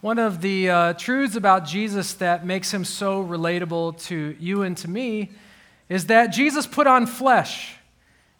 One 0.00 0.20
of 0.20 0.40
the 0.40 0.70
uh, 0.70 0.92
truths 0.92 1.34
about 1.34 1.66
Jesus 1.66 2.14
that 2.14 2.46
makes 2.46 2.72
him 2.72 2.84
so 2.84 3.24
relatable 3.24 4.00
to 4.04 4.36
you 4.38 4.62
and 4.62 4.76
to 4.76 4.88
me 4.88 5.32
is 5.88 6.06
that 6.06 6.28
Jesus 6.28 6.68
put 6.68 6.86
on 6.86 7.04
flesh. 7.04 7.74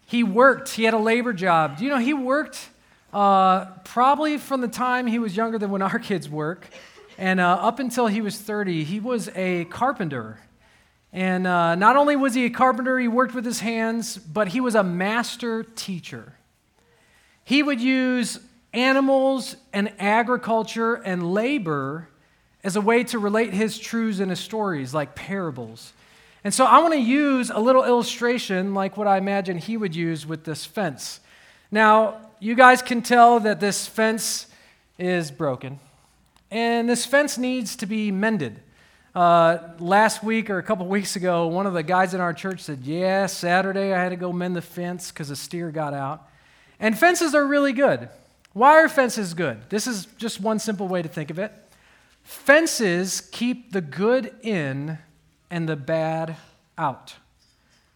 He 0.06 0.22
worked, 0.22 0.68
he 0.68 0.84
had 0.84 0.94
a 0.94 0.98
labor 0.98 1.32
job. 1.32 1.79
You 1.80 1.88
know 1.88 1.98
he 1.98 2.14
worked 2.14 2.68
uh, 3.12 3.64
probably 3.82 4.38
from 4.38 4.60
the 4.60 4.68
time 4.68 5.08
he 5.08 5.18
was 5.18 5.36
younger 5.36 5.58
than 5.58 5.72
when 5.72 5.82
our 5.82 5.98
kids 5.98 6.29
work, 6.29 6.68
and 7.18 7.40
uh, 7.40 7.54
up 7.54 7.80
until 7.80 8.06
he 8.06 8.20
was 8.20 8.38
30, 8.38 8.84
he 8.84 9.00
was 9.00 9.29
a 9.34 9.64
carpenter. 9.64 10.38
And 11.12 11.45
uh, 11.45 11.75
not 11.75 11.96
only 11.96 12.14
was 12.14 12.34
he 12.34 12.45
a 12.45 12.50
carpenter, 12.50 13.00
he 13.00 13.09
worked 13.09 13.34
with 13.34 13.45
his 13.45 13.59
hands, 13.59 14.16
but 14.16 14.46
he 14.46 14.61
was 14.61 14.77
a 14.77 14.84
master 14.84 15.64
teacher. 15.64 16.34
He 17.43 17.64
would 17.64 17.80
use 17.80 18.38
animals 18.73 19.57
and 19.73 19.93
agriculture 19.98 20.95
and 20.95 21.32
labor 21.32 22.09
as 22.64 22.77
a 22.77 22.80
way 22.80 23.05
to 23.05 23.18
relate 23.18 23.53
his 23.53 23.79
truths 23.79 24.21
and 24.21 24.31
his 24.31 24.40
stories, 24.40 24.93
like 24.93 25.14
parables. 25.14 25.93
And 26.45 26.53
so 26.53 26.64
I 26.64 26.79
want 26.79 26.95
to 26.95 27.00
use 27.00 27.50
a 27.50 27.59
little 27.59 27.85
illustration 27.85 28.75
like 28.75 28.96
what 28.96 29.07
I 29.07 29.18
imagine 29.18 29.59
he 29.59 29.76
would 29.76 29.95
use 29.95 30.26
with 30.26 30.45
this 30.45 30.64
fence. 30.64 31.21
Now, 31.71 32.20
you 32.41 32.55
guys 32.55 32.83
can 32.83 33.03
tell 33.03 33.41
that 33.41 33.61
this 33.61 33.86
fence 33.86 34.47
is 34.98 35.31
broken, 35.31 35.78
and 36.50 36.89
this 36.89 37.05
fence 37.05 37.39
needs 37.39 37.77
to 37.77 37.87
be 37.87 38.11
mended. 38.11 38.61
Uh, 39.14 39.59
last 39.81 40.23
week 40.23 40.48
or 40.48 40.59
a 40.59 40.62
couple 40.62 40.87
weeks 40.87 41.17
ago, 41.17 41.47
one 41.48 41.67
of 41.67 41.75
the 41.75 41.83
guys 41.83 42.14
in 42.14 42.20
our 42.20 42.33
church 42.33 42.61
said, 42.61 42.81
Yeah, 42.83 43.27
Saturday 43.27 43.92
I 43.92 44.03
had 44.03 44.11
to 44.11 44.17
go 44.17 44.33
mend 44.33 44.55
the 44.55 44.62
fence 44.62 45.11
because 45.11 45.31
a 45.31 45.37
steer 45.37 45.70
got 45.70 45.92
out. 45.92 46.28
And 46.78 46.97
fences 46.97 47.34
are 47.34 47.45
really 47.45 47.73
good. 47.73 48.09
Why 48.52 48.86
fence 48.88 49.19
is 49.19 49.34
good? 49.34 49.69
This 49.69 49.86
is 49.86 50.06
just 50.16 50.41
one 50.41 50.58
simple 50.58 50.89
way 50.89 51.02
to 51.02 51.08
think 51.08 51.30
of 51.30 51.39
it. 51.39 51.52
Fences 52.22 53.20
keep 53.20 53.72
the 53.72 53.80
good 53.80 54.34
in 54.42 54.98
and 55.50 55.69
the 55.69 55.77
bad 55.77 56.36
out. 56.77 57.14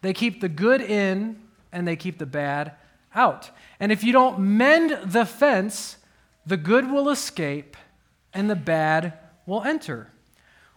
They 0.01 0.13
keep 0.13 0.41
the 0.41 0.49
good 0.49 0.81
in 0.81 1.39
and 1.71 1.87
they 1.87 1.95
keep 1.95 2.17
the 2.17 2.25
bad 2.25 2.73
out. 3.15 3.51
And 3.79 3.91
if 3.91 4.03
you 4.03 4.11
don't 4.11 4.39
mend 4.39 4.97
the 5.05 5.25
fence, 5.25 5.97
the 6.45 6.57
good 6.57 6.89
will 6.89 7.09
escape 7.09 7.77
and 8.33 8.49
the 8.49 8.55
bad 8.55 9.13
will 9.45 9.63
enter. 9.63 10.09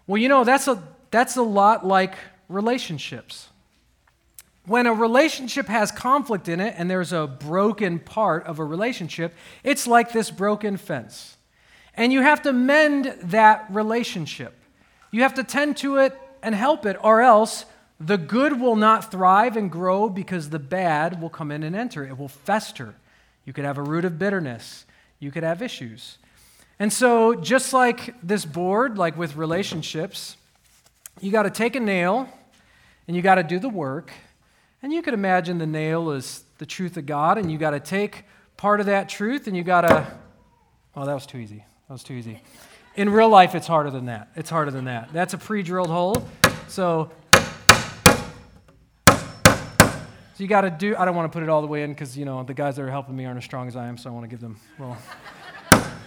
Well, 0.06 0.20
you 0.20 0.28
know, 0.28 0.44
that's 0.44 0.68
a, 0.68 0.82
that's 1.10 1.36
a 1.36 1.42
lot 1.42 1.86
like 1.86 2.14
relationships 2.48 3.48
when 4.66 4.86
a 4.86 4.92
relationship 4.92 5.66
has 5.68 5.92
conflict 5.92 6.48
in 6.48 6.60
it 6.60 6.74
and 6.76 6.90
there's 6.90 7.12
a 7.12 7.26
broken 7.26 7.98
part 7.98 8.44
of 8.46 8.58
a 8.58 8.64
relationship, 8.64 9.32
it's 9.62 9.86
like 9.86 10.12
this 10.12 10.30
broken 10.30 10.76
fence. 10.76 11.36
And 11.94 12.12
you 12.12 12.20
have 12.22 12.42
to 12.42 12.52
mend 12.52 13.16
that 13.22 13.66
relationship. 13.70 14.54
You 15.10 15.22
have 15.22 15.34
to 15.34 15.44
tend 15.44 15.76
to 15.78 15.98
it 15.98 16.18
and 16.42 16.54
help 16.54 16.84
it, 16.84 16.96
or 17.02 17.22
else 17.22 17.64
the 17.98 18.18
good 18.18 18.60
will 18.60 18.76
not 18.76 19.10
thrive 19.10 19.56
and 19.56 19.70
grow 19.70 20.08
because 20.08 20.50
the 20.50 20.58
bad 20.58 21.22
will 21.22 21.30
come 21.30 21.50
in 21.50 21.62
and 21.62 21.74
enter. 21.74 22.04
It 22.04 22.18
will 22.18 22.28
fester. 22.28 22.94
You 23.44 23.52
could 23.52 23.64
have 23.64 23.78
a 23.78 23.82
root 23.82 24.04
of 24.04 24.18
bitterness, 24.18 24.84
you 25.20 25.30
could 25.30 25.44
have 25.44 25.62
issues. 25.62 26.18
And 26.78 26.92
so, 26.92 27.34
just 27.34 27.72
like 27.72 28.14
this 28.22 28.44
board, 28.44 28.98
like 28.98 29.16
with 29.16 29.36
relationships, 29.36 30.36
you 31.20 31.32
got 31.32 31.44
to 31.44 31.50
take 31.50 31.74
a 31.74 31.80
nail 31.80 32.28
and 33.06 33.16
you 33.16 33.22
got 33.22 33.36
to 33.36 33.42
do 33.42 33.58
the 33.58 33.68
work 33.68 34.12
and 34.86 34.92
you 34.92 35.02
could 35.02 35.14
imagine 35.14 35.58
the 35.58 35.66
nail 35.66 36.12
is 36.12 36.44
the 36.58 36.64
truth 36.64 36.96
of 36.96 37.06
God, 37.06 37.38
and 37.38 37.50
you 37.50 37.58
got 37.58 37.70
to 37.70 37.80
take 37.80 38.22
part 38.56 38.78
of 38.78 38.86
that 38.86 39.08
truth 39.08 39.48
and 39.48 39.56
you 39.56 39.64
got 39.64 39.80
to. 39.80 40.06
Well, 40.94 41.06
that 41.06 41.12
was 41.12 41.26
too 41.26 41.38
easy. 41.38 41.64
That 41.88 41.92
was 41.92 42.04
too 42.04 42.14
easy. 42.14 42.40
In 42.94 43.10
real 43.10 43.28
life, 43.28 43.56
it's 43.56 43.66
harder 43.66 43.90
than 43.90 44.06
that. 44.06 44.28
It's 44.36 44.48
harder 44.48 44.70
than 44.70 44.84
that. 44.84 45.12
That's 45.12 45.34
a 45.34 45.38
pre 45.38 45.64
drilled 45.64 45.90
hole. 45.90 46.24
So, 46.68 47.10
so 49.08 49.16
you 50.36 50.46
got 50.46 50.60
to 50.60 50.70
do. 50.70 50.94
I 50.96 51.04
don't 51.04 51.16
want 51.16 51.32
to 51.32 51.36
put 51.36 51.42
it 51.42 51.48
all 51.48 51.62
the 51.62 51.66
way 51.66 51.82
in 51.82 51.90
because, 51.90 52.16
you 52.16 52.24
know, 52.24 52.44
the 52.44 52.54
guys 52.54 52.76
that 52.76 52.82
are 52.82 52.90
helping 52.92 53.16
me 53.16 53.24
aren't 53.24 53.38
as 53.38 53.44
strong 53.44 53.66
as 53.66 53.74
I 53.74 53.88
am, 53.88 53.98
so 53.98 54.08
I 54.08 54.12
want 54.12 54.22
to 54.22 54.28
give 54.28 54.40
them, 54.40 54.56
well, 54.78 54.96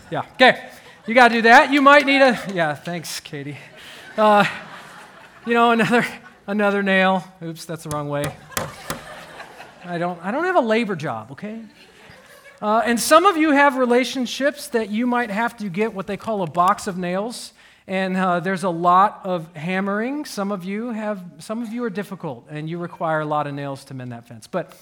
yeah. 0.09 0.23
Okay. 0.35 0.69
You 1.05 1.13
got 1.13 1.27
to 1.27 1.33
do 1.33 1.41
that. 1.41 1.73
You 1.73 1.81
might 1.81 2.05
need 2.05 2.21
a, 2.21 2.39
yeah, 2.53 2.75
thanks, 2.75 3.19
Katie. 3.19 3.57
Uh, 4.15 4.45
you 5.45 5.53
know, 5.53 5.71
another 5.71 6.07
another 6.49 6.81
nail. 6.81 7.23
Oops, 7.43 7.63
that's 7.65 7.83
the 7.83 7.89
wrong 7.89 8.09
way. 8.09 8.25
I 9.85 9.99
don't, 9.99 10.19
I 10.25 10.31
don't 10.31 10.45
have 10.45 10.55
a 10.55 10.61
labor 10.61 10.95
job, 10.95 11.31
okay? 11.33 11.61
Uh, 12.59 12.81
and 12.83 12.99
some 12.99 13.27
of 13.27 13.37
you 13.37 13.51
have 13.51 13.77
relationships 13.77 14.67
that 14.69 14.89
you 14.89 15.05
might 15.05 15.29
have 15.29 15.55
to 15.57 15.69
get 15.69 15.93
what 15.93 16.07
they 16.07 16.17
call 16.17 16.41
a 16.41 16.47
box 16.47 16.87
of 16.87 16.97
nails. 16.97 17.53
And 17.87 18.17
uh, 18.17 18.39
there's 18.39 18.63
a 18.63 18.69
lot 18.69 19.21
of 19.23 19.55
hammering. 19.55 20.25
Some 20.25 20.51
of 20.51 20.63
you 20.63 20.89
have, 20.89 21.23
some 21.37 21.61
of 21.61 21.71
you 21.71 21.83
are 21.83 21.89
difficult, 21.89 22.47
and 22.49 22.67
you 22.67 22.79
require 22.79 23.21
a 23.21 23.25
lot 23.25 23.45
of 23.45 23.53
nails 23.53 23.85
to 23.85 23.93
mend 23.93 24.11
that 24.11 24.27
fence. 24.27 24.47
But 24.47 24.75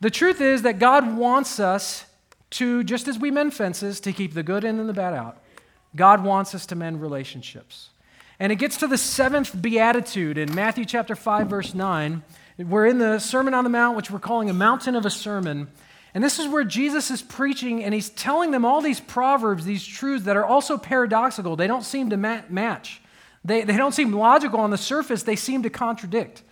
the 0.00 0.10
truth 0.10 0.40
is 0.40 0.62
that 0.62 0.78
God 0.78 1.16
wants 1.16 1.58
us 1.60 2.06
to, 2.50 2.84
just 2.84 3.08
as 3.08 3.18
we 3.18 3.30
mend 3.30 3.52
fences, 3.54 4.00
to 4.00 4.12
keep 4.12 4.32
the 4.32 4.42
good 4.42 4.64
in 4.64 4.78
and 4.78 4.88
the 4.88 4.94
bad 4.94 5.14
out. 5.14 5.42
God 5.94 6.24
wants 6.24 6.54
us 6.54 6.66
to 6.66 6.76
mend 6.76 7.02
relationships. 7.02 7.89
And 8.40 8.50
it 8.50 8.56
gets 8.56 8.78
to 8.78 8.86
the 8.86 8.96
seventh 8.96 9.60
beatitude 9.60 10.38
in 10.38 10.54
Matthew 10.54 10.86
chapter 10.86 11.14
5, 11.14 11.48
verse 11.48 11.74
9. 11.74 12.22
We're 12.56 12.86
in 12.86 12.96
the 12.96 13.18
Sermon 13.18 13.52
on 13.52 13.64
the 13.64 13.70
Mount, 13.70 13.98
which 13.98 14.10
we're 14.10 14.18
calling 14.18 14.48
a 14.48 14.54
mountain 14.54 14.96
of 14.96 15.04
a 15.04 15.10
sermon. 15.10 15.68
And 16.14 16.24
this 16.24 16.38
is 16.38 16.48
where 16.48 16.64
Jesus 16.64 17.10
is 17.10 17.20
preaching, 17.20 17.84
and 17.84 17.92
he's 17.92 18.08
telling 18.08 18.50
them 18.50 18.64
all 18.64 18.80
these 18.80 18.98
proverbs, 18.98 19.66
these 19.66 19.84
truths 19.84 20.24
that 20.24 20.38
are 20.38 20.44
also 20.44 20.78
paradoxical. 20.78 21.54
They 21.54 21.66
don't 21.66 21.84
seem 21.84 22.08
to 22.10 22.16
match, 22.16 23.02
they, 23.44 23.60
they 23.62 23.76
don't 23.76 23.92
seem 23.92 24.10
logical 24.10 24.58
on 24.58 24.70
the 24.70 24.78
surface, 24.78 25.22
they 25.22 25.36
seem 25.36 25.62
to 25.64 25.70
contradict. 25.70 26.42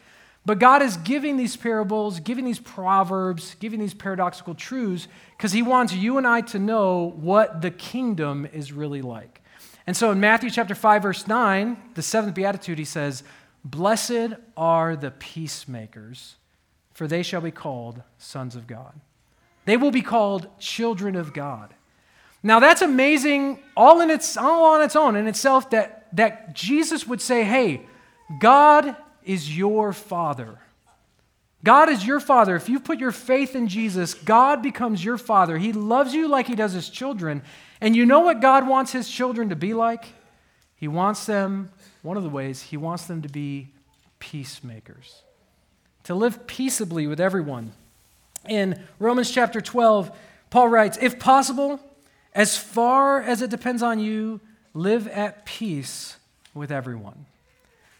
But 0.44 0.59
God 0.59 0.82
is 0.82 0.99
giving 0.99 1.38
these 1.38 1.56
parables, 1.56 2.20
giving 2.20 2.44
these 2.44 2.60
proverbs, 2.60 3.56
giving 3.60 3.81
these 3.81 3.94
paradoxical 3.94 4.55
truths 4.55 5.09
because 5.38 5.53
he 5.53 5.62
wants 5.62 5.94
you 5.94 6.19
and 6.19 6.26
I 6.26 6.43
to 6.43 6.59
know 6.59 7.15
what 7.16 7.62
the 7.62 7.70
kingdom 7.70 8.47
is 8.53 8.72
really 8.72 9.00
like. 9.00 9.43
And 9.88 9.97
so 9.97 10.10
in 10.10 10.21
Matthew 10.21 10.50
chapter 10.50 10.75
5 10.75 11.03
verse 11.03 11.26
9, 11.26 11.78
the 11.94 12.03
seventh 12.03 12.34
beatitude 12.34 12.76
he 12.76 12.84
says, 12.84 13.22
Blessed 13.65 14.34
are 14.54 14.94
the 14.94 15.12
peacemakers, 15.12 16.37
for 16.93 17.06
they 17.06 17.22
shall 17.22 17.41
be 17.41 17.50
called 17.50 18.03
sons 18.19 18.54
of 18.54 18.66
God. 18.66 19.00
They 19.65 19.78
will 19.78 19.91
be 19.91 20.03
called 20.03 20.47
children 20.59 21.16
of 21.16 21.32
God. 21.32 21.72
Now 22.43 22.60
that's 22.60 22.82
amazing, 22.82 23.60
all 23.75 24.03
in 24.03 24.10
its 24.10 24.37
all 24.37 24.75
on 24.75 24.82
its 24.82 24.94
own 24.94 25.16
in 25.16 25.26
itself, 25.26 25.71
that, 25.71 26.09
that 26.12 26.55
Jesus 26.55 27.06
would 27.06 27.22
say, 27.22 27.43
Hey, 27.43 27.87
God 28.41 28.94
is 29.25 29.56
your 29.56 29.94
father. 29.94 30.59
God 31.64 31.88
is 31.88 32.06
your 32.06 32.20
father. 32.20 32.54
If 32.54 32.69
you 32.69 32.78
put 32.78 33.00
your 33.00 33.10
faith 33.10 33.56
in 33.56 33.66
Jesus, 33.66 34.14
God 34.14 34.62
becomes 34.62 35.04
your 35.04 35.19
father. 35.19 35.58
He 35.58 35.72
loves 35.72 36.14
you 36.14 36.28
like 36.28 36.46
he 36.46 36.54
does 36.54 36.72
his 36.72 36.88
children. 36.88 37.42
And 37.80 37.96
you 37.96 38.06
know 38.06 38.20
what 38.20 38.41
God 38.41 38.66
wants 38.66 38.92
his 38.92 39.08
children 39.08 39.48
to 39.48 39.56
be 39.56 39.74
like? 39.74 40.04
He 40.76 40.86
wants 40.86 41.26
them 41.26 41.70
one 42.02 42.16
of 42.16 42.22
the 42.22 42.28
ways, 42.28 42.62
he 42.62 42.76
wants 42.76 43.06
them 43.06 43.22
to 43.22 43.28
be 43.28 43.69
peacemakers, 44.20 45.22
to 46.04 46.14
live 46.14 46.46
peaceably 46.46 47.08
with 47.08 47.20
everyone. 47.20 47.72
In 48.48 48.80
Romans 49.00 49.30
chapter 49.30 49.60
12, 49.60 50.16
Paul 50.50 50.69
writes, 50.69 50.96
If 51.00 51.19
possible, 51.19 51.80
as 52.34 52.56
far 52.56 53.20
as 53.20 53.42
it 53.42 53.50
depends 53.50 53.82
on 53.82 53.98
you, 53.98 54.40
live 54.75 55.08
at 55.08 55.44
peace 55.44 56.16
with 56.54 56.70
everyone. 56.70 57.26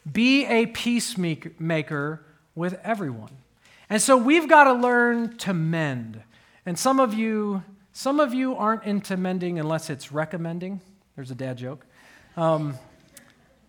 Be 0.09 0.45
a 0.45 0.65
peacemaker 0.67 2.21
with 2.55 2.79
everyone. 2.83 3.31
And 3.89 4.01
so 4.01 4.15
we've 4.15 4.47
got 4.47 4.65
to 4.65 4.73
learn 4.73 5.37
to 5.37 5.53
mend. 5.53 6.21
And 6.65 6.77
some 6.77 6.99
of 6.99 7.13
you, 7.13 7.63
some 7.91 8.19
of 8.19 8.33
you 8.33 8.55
aren't 8.55 8.83
into 8.83 9.17
mending 9.17 9.59
unless 9.59 9.89
it's 9.89 10.11
recommending. 10.11 10.81
There's 11.15 11.31
a 11.31 11.35
dad 11.35 11.57
joke. 11.57 11.85
Um, 12.37 12.77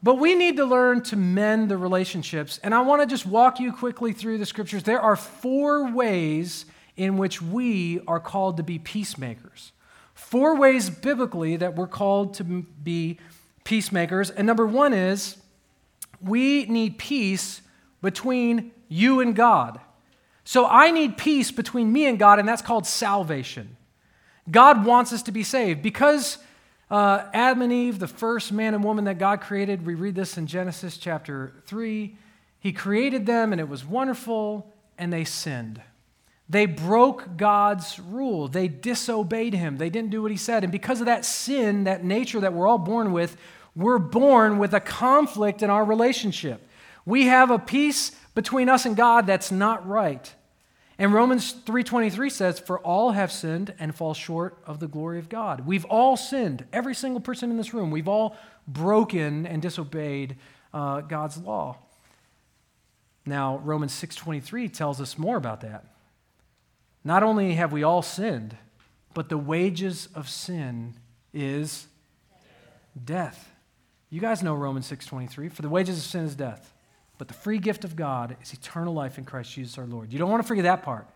but 0.03 0.17
we 0.17 0.35
need 0.35 0.57
to 0.57 0.65
learn 0.65 1.03
to 1.05 1.17
mend 1.17 1.71
the 1.71 1.77
relationships. 1.77 2.59
And 2.63 2.75
I 2.75 2.81
want 2.81 3.03
to 3.03 3.07
just 3.07 3.27
walk 3.27 3.61
you 3.61 3.73
quickly 3.73 4.13
through 4.13 4.39
the 4.39 4.47
scriptures. 4.47 4.83
There 4.83 5.01
are 5.01 5.17
four 5.17 5.91
ways 5.91 6.67
in 6.97 7.17
which 7.17 7.41
we 7.41 8.01
are 8.07 8.21
called 8.21 8.59
to 8.59 8.63
be 8.63 8.79
peacemakers. 8.79 9.73
Four 10.15 10.57
ways 10.57 10.91
biblically 10.91 11.57
that 11.57 11.77
we're 11.77 11.87
called 11.87 12.35
to 12.35 12.45
be 12.45 13.19
peacemakers. 13.65 14.31
And 14.31 14.47
number 14.47 14.67
one 14.67 14.93
is 14.93 15.39
we 16.21 16.67
need 16.67 16.99
peace 16.99 17.63
between 18.03 18.73
you 18.89 19.21
and 19.21 19.35
God. 19.35 19.81
So 20.51 20.67
I 20.67 20.91
need 20.91 21.17
peace 21.17 21.53
between 21.53 21.93
me 21.93 22.07
and 22.07 22.19
God, 22.19 22.41
and 22.41 22.49
that's 22.49 22.61
called 22.61 22.85
salvation. 22.85 23.77
God 24.51 24.85
wants 24.85 25.13
us 25.13 25.23
to 25.23 25.31
be 25.31 25.45
saved 25.45 25.81
because 25.81 26.39
uh, 26.91 27.27
Adam 27.33 27.63
and 27.63 27.73
Eve, 27.73 28.01
the 28.01 28.09
first 28.09 28.51
man 28.51 28.75
and 28.75 28.83
woman 28.83 29.05
that 29.05 29.17
God 29.17 29.43
created, 29.43 29.87
we 29.87 29.95
read 29.95 30.17
this 30.17 30.37
in 30.37 30.49
Genesis 30.49 30.97
chapter 30.97 31.53
3. 31.67 32.17
He 32.59 32.73
created 32.73 33.27
them 33.27 33.53
and 33.53 33.61
it 33.61 33.69
was 33.69 33.85
wonderful, 33.85 34.75
and 34.99 35.13
they 35.13 35.23
sinned. 35.23 35.81
They 36.49 36.67
broke 36.67 37.37
God's 37.37 38.01
rule. 38.01 38.49
They 38.49 38.67
disobeyed 38.67 39.55
him. 39.55 39.77
They 39.77 39.89
didn't 39.89 40.11
do 40.11 40.21
what 40.21 40.33
he 40.33 40.37
said. 40.37 40.65
And 40.65 40.73
because 40.73 40.99
of 40.99 41.07
that 41.07 41.25
sin, 41.25 41.85
that 41.85 42.03
nature 42.03 42.41
that 42.41 42.55
we're 42.55 42.67
all 42.67 42.77
born 42.77 43.13
with, 43.13 43.37
we're 43.77 44.01
born 44.01 44.59
with 44.59 44.75
a 44.75 44.81
conflict 44.81 45.63
in 45.63 45.71
our 45.71 45.85
relationship. 45.85 46.61
We 47.07 47.27
have 47.27 47.53
a 47.53 47.59
peace 47.61 48.11
between 48.35 48.69
us 48.69 48.85
and 48.85 48.97
God 48.97 49.29
that's 49.29 49.53
not 49.53 49.87
right. 49.87 50.35
And 51.01 51.15
Romans 51.15 51.53
3:23 51.53 52.29
says, 52.29 52.59
"For 52.61 52.79
all 52.81 53.13
have 53.13 53.33
sinned 53.33 53.75
and 53.79 53.95
fall 53.95 54.13
short 54.13 54.63
of 54.67 54.81
the 54.81 54.87
glory 54.87 55.19
of 55.19 55.31
God." 55.31 55.61
We've 55.67 55.87
all 55.87 56.15
sinned. 56.15 56.67
Every 56.75 56.95
single 56.95 57.23
person 57.23 57.51
in 57.51 57.57
this 57.57 57.73
room. 57.73 57.91
We've 57.91 58.07
all 58.07 58.37
broken 58.69 59.47
and 59.47 59.63
disobeyed 59.63 60.37
uh, 60.75 61.01
God's 61.01 61.39
law. 61.39 61.79
Now, 63.25 63.57
Romans 63.65 63.95
6:23 63.95 64.69
tells 64.69 65.01
us 65.01 65.17
more 65.17 65.39
about 65.39 65.63
that. 65.63 65.87
Not 67.03 67.23
only 67.23 67.55
have 67.55 67.73
we 67.73 67.83
all 67.83 68.03
sinned, 68.03 68.59
but 69.15 69.31
the 69.31 69.39
wages 69.39 70.09
of 70.15 70.29
sin 70.29 70.97
is 71.33 71.87
death. 73.03 73.51
You 74.11 74.21
guys 74.21 74.43
know 74.43 74.55
Romans 74.55 74.87
6:23, 74.87 75.49
for 75.49 75.63
the 75.63 75.71
wages 75.71 75.97
of 75.97 76.05
sin 76.05 76.27
is 76.27 76.35
death. 76.35 76.75
But 77.21 77.29
the 77.29 77.35
free 77.35 77.59
gift 77.59 77.85
of 77.85 77.97
God 77.97 78.35
is 78.43 78.55
eternal 78.55 78.95
life 78.95 79.19
in 79.19 79.27
Christ 79.27 79.53
Jesus 79.53 79.77
our 79.77 79.85
Lord. 79.85 80.11
You 80.11 80.19
don't 80.19 80.31
want 80.31 80.43
to 80.43 80.49
forget 80.49 80.65
that 80.65 80.83
part. 80.83 81.07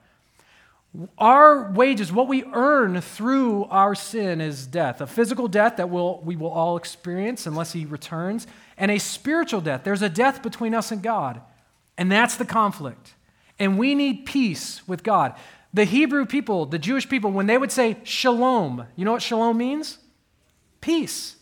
Our 1.17 1.73
wages, 1.73 2.13
what 2.13 2.29
we 2.29 2.45
earn 2.53 3.01
through 3.01 3.65
our 3.71 3.95
sin, 3.95 4.43
is 4.43 4.67
death 4.67 5.01
a 5.01 5.07
physical 5.07 5.49
death 5.49 5.79
that 5.79 5.89
we'll, 5.89 6.21
we 6.21 6.37
will 6.37 6.51
all 6.51 6.77
experience 6.77 7.47
unless 7.47 7.73
He 7.73 7.87
returns, 7.87 8.47
and 8.77 8.91
a 8.91 8.99
spiritual 8.99 9.63
death. 9.63 9.81
There's 9.83 10.03
a 10.03 10.11
death 10.11 10.43
between 10.43 10.75
us 10.75 10.93
and 10.93 11.03
God, 11.03 11.41
and 11.97 12.13
that's 12.13 12.37
the 12.37 12.45
conflict. 12.45 13.15
And 13.59 13.79
we 13.79 13.95
need 13.95 14.27
peace 14.27 14.87
with 14.87 15.05
God. 15.05 15.35
The 15.73 15.85
Hebrew 15.85 16.27
people, 16.27 16.67
the 16.67 16.79
Jewish 16.79 17.09
people, 17.09 17.31
when 17.31 17.47
they 17.47 17.57
would 17.57 17.73
say 17.73 17.97
shalom, 18.05 18.87
you 18.95 19.07
know 19.07 19.13
what 19.13 19.23
shalom 19.23 19.57
means? 19.57 19.97
Peace. 20.83 21.37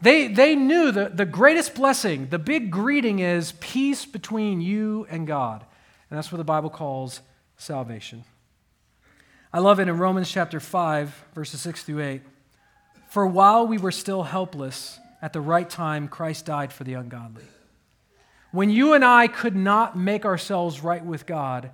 They, 0.00 0.28
they 0.28 0.54
knew 0.54 0.92
the, 0.92 1.08
the 1.08 1.26
greatest 1.26 1.74
blessing, 1.74 2.28
the 2.28 2.38
big 2.38 2.70
greeting 2.70 3.18
is 3.18 3.52
peace 3.60 4.06
between 4.06 4.60
you 4.60 5.06
and 5.10 5.26
God. 5.26 5.64
And 6.10 6.16
that's 6.16 6.30
what 6.30 6.38
the 6.38 6.44
Bible 6.44 6.70
calls 6.70 7.20
salvation. 7.56 8.24
I 9.52 9.58
love 9.58 9.80
it 9.80 9.88
in 9.88 9.98
Romans 9.98 10.30
chapter 10.30 10.60
5, 10.60 11.24
verses 11.34 11.60
6 11.62 11.82
through 11.82 12.02
8. 12.02 12.22
For 13.08 13.26
while 13.26 13.66
we 13.66 13.78
were 13.78 13.90
still 13.90 14.22
helpless, 14.22 15.00
at 15.20 15.32
the 15.32 15.40
right 15.40 15.68
time, 15.68 16.06
Christ 16.06 16.46
died 16.46 16.72
for 16.72 16.84
the 16.84 16.94
ungodly. 16.94 17.44
When 18.52 18.70
you 18.70 18.94
and 18.94 19.04
I 19.04 19.26
could 19.26 19.56
not 19.56 19.96
make 19.96 20.24
ourselves 20.24 20.82
right 20.82 21.04
with 21.04 21.26
God, 21.26 21.70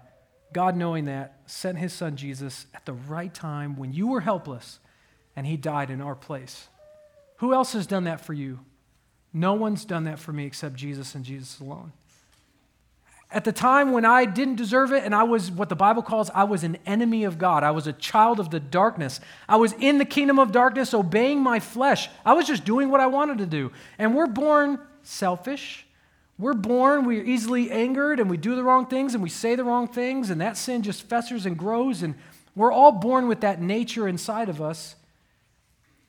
God, 0.52 0.76
knowing 0.76 1.06
that, 1.06 1.40
sent 1.46 1.78
his 1.78 1.92
son 1.92 2.16
Jesus 2.16 2.66
at 2.74 2.86
the 2.86 2.92
right 2.92 3.34
time 3.34 3.76
when 3.76 3.92
you 3.92 4.06
were 4.06 4.20
helpless, 4.20 4.78
and 5.36 5.46
he 5.46 5.56
died 5.56 5.90
in 5.90 6.00
our 6.00 6.14
place. 6.14 6.68
Who 7.44 7.52
else 7.52 7.74
has 7.74 7.86
done 7.86 8.04
that 8.04 8.22
for 8.22 8.32
you? 8.32 8.60
No 9.34 9.52
one's 9.52 9.84
done 9.84 10.04
that 10.04 10.18
for 10.18 10.32
me 10.32 10.46
except 10.46 10.76
Jesus 10.76 11.14
and 11.14 11.22
Jesus 11.22 11.60
alone. 11.60 11.92
At 13.30 13.44
the 13.44 13.52
time 13.52 13.92
when 13.92 14.06
I 14.06 14.24
didn't 14.24 14.54
deserve 14.54 14.94
it, 14.94 15.04
and 15.04 15.14
I 15.14 15.24
was 15.24 15.50
what 15.50 15.68
the 15.68 15.76
Bible 15.76 16.00
calls, 16.00 16.30
I 16.34 16.44
was 16.44 16.64
an 16.64 16.78
enemy 16.86 17.24
of 17.24 17.36
God. 17.36 17.62
I 17.62 17.70
was 17.70 17.86
a 17.86 17.92
child 17.92 18.40
of 18.40 18.48
the 18.48 18.60
darkness. 18.60 19.20
I 19.46 19.56
was 19.56 19.74
in 19.74 19.98
the 19.98 20.06
kingdom 20.06 20.38
of 20.38 20.52
darkness, 20.52 20.94
obeying 20.94 21.42
my 21.42 21.60
flesh. 21.60 22.08
I 22.24 22.32
was 22.32 22.46
just 22.46 22.64
doing 22.64 22.88
what 22.88 23.02
I 23.02 23.08
wanted 23.08 23.36
to 23.36 23.46
do. 23.46 23.72
And 23.98 24.14
we're 24.14 24.26
born 24.26 24.78
selfish. 25.02 25.84
We're 26.38 26.54
born, 26.54 27.04
we're 27.04 27.24
easily 27.24 27.70
angered, 27.70 28.20
and 28.20 28.30
we 28.30 28.38
do 28.38 28.56
the 28.56 28.64
wrong 28.64 28.86
things, 28.86 29.12
and 29.12 29.22
we 29.22 29.28
say 29.28 29.54
the 29.54 29.64
wrong 29.64 29.86
things, 29.86 30.30
and 30.30 30.40
that 30.40 30.56
sin 30.56 30.80
just 30.80 31.02
festers 31.02 31.44
and 31.44 31.58
grows. 31.58 32.02
And 32.02 32.14
we're 32.56 32.72
all 32.72 32.92
born 32.92 33.28
with 33.28 33.42
that 33.42 33.60
nature 33.60 34.08
inside 34.08 34.48
of 34.48 34.62
us. 34.62 34.96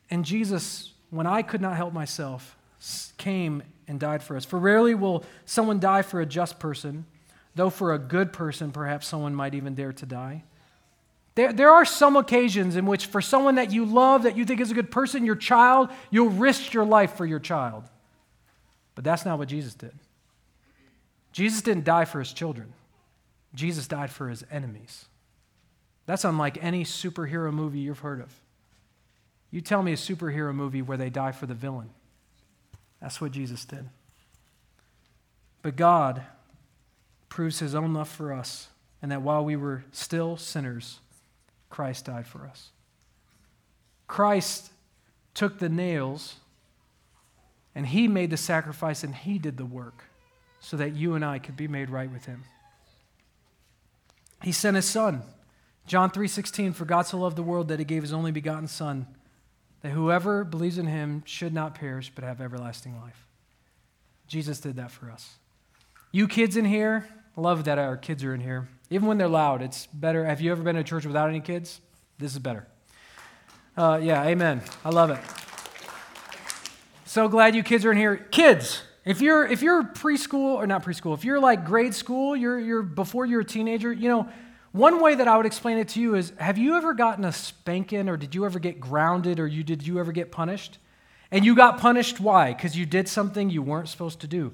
And 0.10 0.24
Jesus 0.24 0.94
when 1.16 1.28
I 1.28 1.42
could 1.42 1.62
not 1.62 1.76
help 1.76 1.94
myself, 1.94 2.58
came 3.18 3.64
and 3.88 4.00
died 4.00 4.24
for 4.24 4.36
us. 4.36 4.46
For 4.46 4.60
rarely 4.60 4.96
will 4.96 5.24
someone 5.46 5.80
die 5.80 6.02
for 6.02 6.22
a 6.22 6.26
just 6.26 6.60
person, 6.60 7.06
though 7.56 7.70
for 7.70 7.94
a 7.94 8.00
good 8.00 8.34
person, 8.34 8.72
perhaps 8.72 9.08
someone 9.08 9.34
might 9.34 9.56
even 9.56 9.76
dare 9.76 9.94
to 9.94 10.06
die. 10.06 10.44
There, 11.36 11.52
there 11.52 11.72
are 11.72 11.86
some 11.86 12.16
occasions 12.16 12.76
in 12.76 12.86
which, 12.86 13.08
for 13.08 13.22
someone 13.22 13.56
that 13.56 13.72
you 13.72 13.86
love, 13.86 14.24
that 14.24 14.38
you 14.38 14.46
think 14.46 14.62
is 14.62 14.72
a 14.72 14.76
good 14.76 14.92
person, 14.92 15.26
your 15.26 15.36
child, 15.36 15.90
you'll 16.10 16.30
risk 16.30 16.74
your 16.74 16.86
life 16.86 17.16
for 17.16 17.26
your 17.26 17.40
child. 17.40 17.84
But 18.96 19.04
that's 19.04 19.26
not 19.26 19.38
what 19.38 19.50
Jesus 19.50 19.74
did. 19.74 19.94
Jesus 21.34 21.62
didn't 21.62 21.84
die 21.84 22.06
for 22.06 22.20
his 22.20 22.32
children, 22.32 22.74
Jesus 23.54 23.88
died 23.88 24.10
for 24.10 24.30
his 24.30 24.44
enemies. 24.50 25.06
That's 26.06 26.24
unlike 26.24 26.64
any 26.64 26.84
superhero 26.84 27.52
movie 27.52 27.80
you've 27.80 28.00
heard 28.00 28.22
of. 28.22 28.32
You 29.56 29.62
tell 29.62 29.82
me 29.82 29.94
a 29.94 29.96
superhero 29.96 30.54
movie 30.54 30.82
where 30.82 30.98
they 30.98 31.10
die 31.10 31.32
for 31.32 31.46
the 31.46 31.54
villain. 31.54 31.90
That's 33.00 33.22
what 33.22 33.32
Jesus 33.32 33.64
did. 33.64 33.88
But 35.62 35.78
God 35.78 36.24
proves 37.30 37.60
his 37.60 37.74
own 37.74 37.94
love 37.94 38.10
for 38.10 38.34
us, 38.34 38.68
and 39.02 39.10
that 39.14 39.22
while 39.22 39.46
we 39.46 39.56
were 39.56 39.86
still 39.94 40.36
sinners, 40.36 41.00
Christ 41.70 42.04
died 42.04 42.28
for 42.28 42.46
us. 42.46 42.72
Christ 44.08 44.72
took 45.34 45.60
the 45.60 45.70
nails 45.70 46.36
and 47.74 47.88
he 47.88 48.10
made 48.10 48.32
the 48.32 48.38
sacrifice 48.38 49.06
and 49.06 49.16
he 49.16 49.40
did 49.40 49.56
the 49.56 49.66
work 49.66 50.04
so 50.60 50.76
that 50.76 50.98
you 50.98 51.16
and 51.16 51.24
I 51.24 51.40
could 51.40 51.56
be 51.56 51.70
made 51.70 51.90
right 51.90 52.12
with 52.12 52.26
him. 52.26 52.44
He 54.44 54.52
sent 54.52 54.76
his 54.76 54.86
son. 54.86 55.22
John 55.88 56.12
3:16 56.12 56.74
for 56.74 56.84
God 56.84 57.04
so 57.04 57.20
loved 57.20 57.38
the 57.38 57.44
world 57.44 57.70
that 57.70 57.80
he 57.80 57.86
gave 57.86 58.02
his 58.02 58.12
only 58.12 58.32
begotten 58.32 58.68
son 58.68 59.08
that 59.86 59.92
whoever 59.92 60.44
believes 60.44 60.80
in 60.80 60.88
him 60.88 61.22
should 61.28 61.54
not 61.54 61.76
perish 61.76 62.12
but 62.16 62.24
have 62.24 62.42
everlasting 62.42 63.00
life. 63.00 63.28
Jesus 64.26 64.60
did 64.60 64.78
that 64.78 64.90
for 64.90 65.12
us. 65.12 65.36
You 66.12 66.28
kids 66.28 66.58
in 66.58 66.66
here, 66.66 67.08
love 67.38 67.66
that 67.66 67.78
our 67.78 67.96
kids 67.96 68.24
are 68.24 68.34
in 68.34 68.42
here. 68.42 68.68
Even 68.90 69.08
when 69.08 69.20
they're 69.20 69.28
loud, 69.28 69.62
it's 69.62 69.86
better. 69.86 70.26
Have 70.26 70.42
you 70.42 70.52
ever 70.52 70.64
been 70.64 70.76
to 70.76 70.84
church 70.84 71.06
without 71.06 71.30
any 71.30 71.40
kids? 71.40 71.82
This 72.18 72.32
is 72.34 72.40
better. 72.40 72.66
Uh, 73.78 74.00
yeah, 74.02 74.24
amen. 74.24 74.64
I 74.84 74.90
love 74.90 75.12
it. 75.12 75.20
So 77.06 77.28
glad 77.28 77.54
you 77.54 77.62
kids 77.62 77.86
are 77.86 77.92
in 77.92 77.98
here. 78.00 78.16
Kids, 78.16 78.82
if 79.06 79.22
you're 79.22 79.46
if 79.46 79.62
you're 79.62 79.84
preschool 79.84 80.56
or 80.56 80.66
not 80.66 80.84
preschool, 80.84 81.14
if 81.14 81.24
you're 81.24 81.40
like 81.40 81.64
grade 81.64 81.94
school, 81.94 82.36
you're 82.36 82.60
you're 82.60 82.82
before 82.82 83.28
you're 83.28 83.42
a 83.42 83.46
teenager, 83.46 83.94
you 83.94 84.10
know, 84.10 84.28
one 84.76 85.00
way 85.00 85.16
that 85.16 85.28
I 85.28 85.38
would 85.38 85.46
explain 85.46 85.78
it 85.78 85.88
to 85.90 86.02
you 86.02 86.16
is 86.16 86.34
have 86.38 86.58
you 86.58 86.76
ever 86.76 86.94
gotten 86.94 87.24
a 87.24 87.32
spanking 87.32 88.10
or 88.10 88.18
did 88.18 88.36
you 88.36 88.46
ever 88.46 88.60
get 88.60 88.82
grounded 88.82 89.40
or 89.40 89.48
you, 89.48 89.64
did 89.64 89.88
you 89.88 90.00
ever 90.00 90.12
get 90.12 90.34
punished? 90.34 90.80
And 91.32 91.46
you 91.46 91.56
got 91.56 91.80
punished 91.80 92.20
why? 92.20 92.54
Because 92.54 92.78
you 92.78 92.86
did 92.86 93.08
something 93.08 93.50
you 93.50 93.62
weren't 93.62 93.88
supposed 93.88 94.20
to 94.20 94.28
do. 94.28 94.52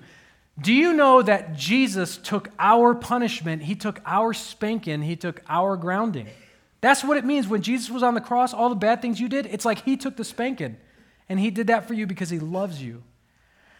Do 0.61 0.71
you 0.73 0.93
know 0.93 1.23
that 1.23 1.55
Jesus 1.55 2.17
took 2.17 2.49
our 2.59 2.93
punishment? 2.93 3.63
He 3.63 3.73
took 3.73 3.99
our 4.05 4.31
spanking, 4.33 5.01
he 5.01 5.15
took 5.15 5.41
our 5.49 5.75
grounding. 5.75 6.27
That's 6.81 7.03
what 7.03 7.17
it 7.17 7.25
means 7.25 7.47
when 7.47 7.63
Jesus 7.63 7.89
was 7.89 8.03
on 8.03 8.13
the 8.13 8.21
cross, 8.21 8.53
all 8.53 8.69
the 8.69 8.75
bad 8.75 9.01
things 9.01 9.19
you 9.19 9.27
did, 9.27 9.47
it's 9.47 9.65
like 9.65 9.83
he 9.85 9.97
took 9.97 10.17
the 10.17 10.23
spanking. 10.23 10.77
And 11.29 11.39
he 11.39 11.49
did 11.49 11.67
that 11.67 11.87
for 11.87 11.95
you 11.95 12.05
because 12.05 12.29
he 12.29 12.39
loves 12.39 12.81
you. 12.81 13.01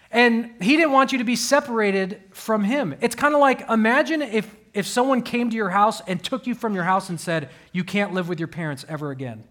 And 0.10 0.52
he 0.60 0.76
didn't 0.76 0.92
want 0.92 1.12
you 1.12 1.20
to 1.20 1.24
be 1.24 1.36
separated 1.36 2.22
from 2.32 2.64
him. 2.64 2.96
It's 3.00 3.16
kind 3.16 3.36
of 3.36 3.42
like 3.42 3.70
imagine 3.70 4.22
if 4.22 4.56
if 4.74 4.88
someone 4.88 5.22
came 5.22 5.50
to 5.50 5.56
your 5.56 5.70
house 5.70 6.02
and 6.08 6.24
took 6.24 6.48
you 6.48 6.56
from 6.56 6.74
your 6.74 6.84
house 6.84 7.10
and 7.10 7.20
said, 7.20 7.50
You 7.74 7.84
can't 7.84 8.14
live 8.14 8.30
with 8.30 8.40
your 8.40 8.48
parents 8.48 8.86
ever 8.88 9.12
again? 9.12 9.44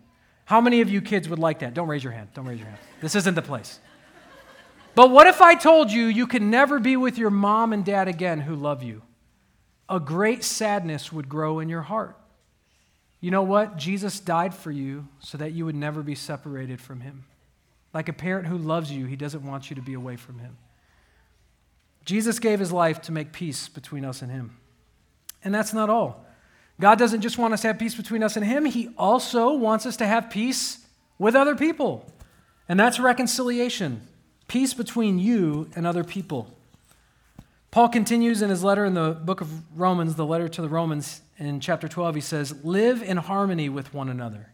How 0.45 0.61
many 0.61 0.81
of 0.81 0.91
you 0.91 1.01
kids 1.01 1.29
would 1.29 1.39
like 1.39 1.61
that? 1.61 1.75
Don't 1.75 1.89
raise 1.89 2.03
your 2.03 2.13
hand. 2.13 2.29
Don't 2.35 2.47
raise 2.47 2.59
your 2.59 2.69
hand. 2.69 2.81
This 3.01 3.15
isn't 3.15 3.35
the 3.35 3.43
place. 3.43 3.79
But 4.95 5.11
what 5.11 5.27
if 5.27 5.41
I 5.41 5.55
told 5.55 5.93
you 5.93 6.07
you 6.07 6.27
can 6.27 6.51
never 6.51 6.79
be 6.79 6.97
with 6.97 7.19
your 7.19 7.31
mom 7.31 7.73
and 7.73 7.85
dad 7.85 8.09
again 8.09 8.41
who 8.41 8.57
love 8.57 8.83
you? 8.83 9.03
A 9.89 10.01
great 10.01 10.43
sadness 10.43 11.13
would 11.13 11.29
grow 11.29 11.61
in 11.61 11.69
your 11.69 11.83
heart. 11.83 12.17
You 13.21 13.31
know 13.31 13.43
what? 13.43 13.77
Jesus 13.77 14.19
died 14.19 14.55
for 14.55 14.71
you 14.71 15.07
so 15.21 15.39
that 15.39 15.53
you 15.53 15.65
would 15.67 15.75
never 15.75 16.03
be 16.03 16.15
separated 16.15 16.81
from 16.81 17.01
him. 17.01 17.25
Like 17.93 18.09
a 18.09 18.13
parent 18.13 18.47
who 18.47 18.57
loves 18.57 18.91
you, 18.91 19.07
he 19.07 19.17
doesn't 19.17 19.45
want 19.45 19.69
you 19.69 19.77
to 19.77 19.83
be 19.83 19.95
away 19.95 20.17
from 20.17 20.39
him. 20.39 20.57
Jesus 22.05 22.39
gave 22.39 22.59
his 22.59 22.73
life 22.73 23.03
to 23.03 23.13
make 23.13 23.33
peace 23.33 23.69
between 23.69 24.05
us 24.05 24.23
and 24.23 24.31
him. 24.31 24.57
And 25.45 25.55
that's 25.55 25.73
not 25.73 25.91
all. 25.91 26.25
God 26.81 26.99
doesn't 26.99 27.21
just 27.21 27.39
want 27.39 27.53
us 27.55 27.63
to 27.63 27.69
have 27.69 27.79
peace 27.79 27.95
between 27.95 28.23
us 28.23 28.37
and 28.37 28.45
Him, 28.45 28.65
He 28.65 28.91
also 28.97 29.53
wants 29.53 29.87
us 29.87 29.97
to 29.99 30.07
have 30.07 30.31
peace 30.31 30.87
with 31.19 31.35
other 31.35 31.55
people. 31.55 32.11
And 32.69 32.79
that's 32.79 33.01
reconciliation 33.01 34.07
peace 34.51 34.75
between 34.75 35.21
you 35.21 35.71
and 35.77 35.87
other 35.87 36.03
people. 36.03 36.53
Paul 37.71 37.89
continues 37.89 38.43
in 38.43 38.51
his 38.51 38.65
letter 38.65 38.85
in 38.85 38.95
the 38.95 39.13
book 39.13 39.41
of 39.41 39.79
Romans, 39.79 40.17
the 40.17 40.27
letter 40.27 40.49
to 40.49 40.61
the 40.61 40.69
Romans 40.69 41.21
in 41.39 41.61
chapter 41.61 41.87
12, 41.87 42.17
he 42.17 42.21
says, 42.21 42.65
Live 42.65 43.01
in 43.01 43.17
harmony 43.17 43.69
with 43.69 43.95
one 43.95 44.09
another. 44.09 44.53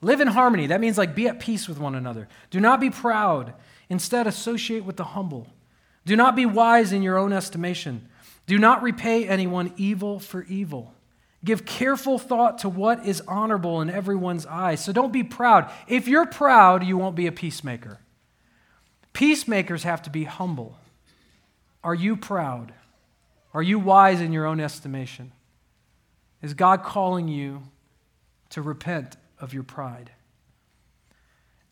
Live 0.00 0.20
in 0.20 0.28
harmony. 0.28 0.68
That 0.68 0.80
means 0.80 0.96
like 0.96 1.16
be 1.16 1.26
at 1.26 1.40
peace 1.40 1.66
with 1.66 1.78
one 1.78 1.96
another. 1.96 2.28
Do 2.50 2.60
not 2.60 2.80
be 2.80 2.90
proud. 2.90 3.54
Instead, 3.88 4.28
associate 4.28 4.84
with 4.84 4.96
the 4.96 5.04
humble. 5.04 5.48
Do 6.06 6.14
not 6.14 6.36
be 6.36 6.46
wise 6.46 6.92
in 6.92 7.02
your 7.02 7.18
own 7.18 7.32
estimation. 7.32 8.08
Do 8.46 8.58
not 8.58 8.82
repay 8.82 9.26
anyone 9.26 9.72
evil 9.76 10.18
for 10.18 10.42
evil. 10.44 10.94
Give 11.44 11.64
careful 11.66 12.18
thought 12.18 12.58
to 12.58 12.68
what 12.68 13.06
is 13.06 13.22
honorable 13.28 13.80
in 13.80 13.90
everyone's 13.90 14.46
eyes. 14.46 14.82
So 14.82 14.92
don't 14.92 15.12
be 15.12 15.22
proud. 15.22 15.70
If 15.86 16.08
you're 16.08 16.26
proud, 16.26 16.84
you 16.84 16.96
won't 16.96 17.16
be 17.16 17.26
a 17.26 17.32
peacemaker. 17.32 18.00
Peacemakers 19.12 19.82
have 19.82 20.02
to 20.02 20.10
be 20.10 20.24
humble. 20.24 20.78
Are 21.82 21.94
you 21.94 22.16
proud? 22.16 22.72
Are 23.52 23.62
you 23.62 23.78
wise 23.78 24.20
in 24.20 24.32
your 24.32 24.46
own 24.46 24.58
estimation? 24.58 25.32
Is 26.42 26.54
God 26.54 26.82
calling 26.82 27.28
you 27.28 27.62
to 28.50 28.62
repent 28.62 29.16
of 29.38 29.54
your 29.54 29.62
pride? 29.62 30.10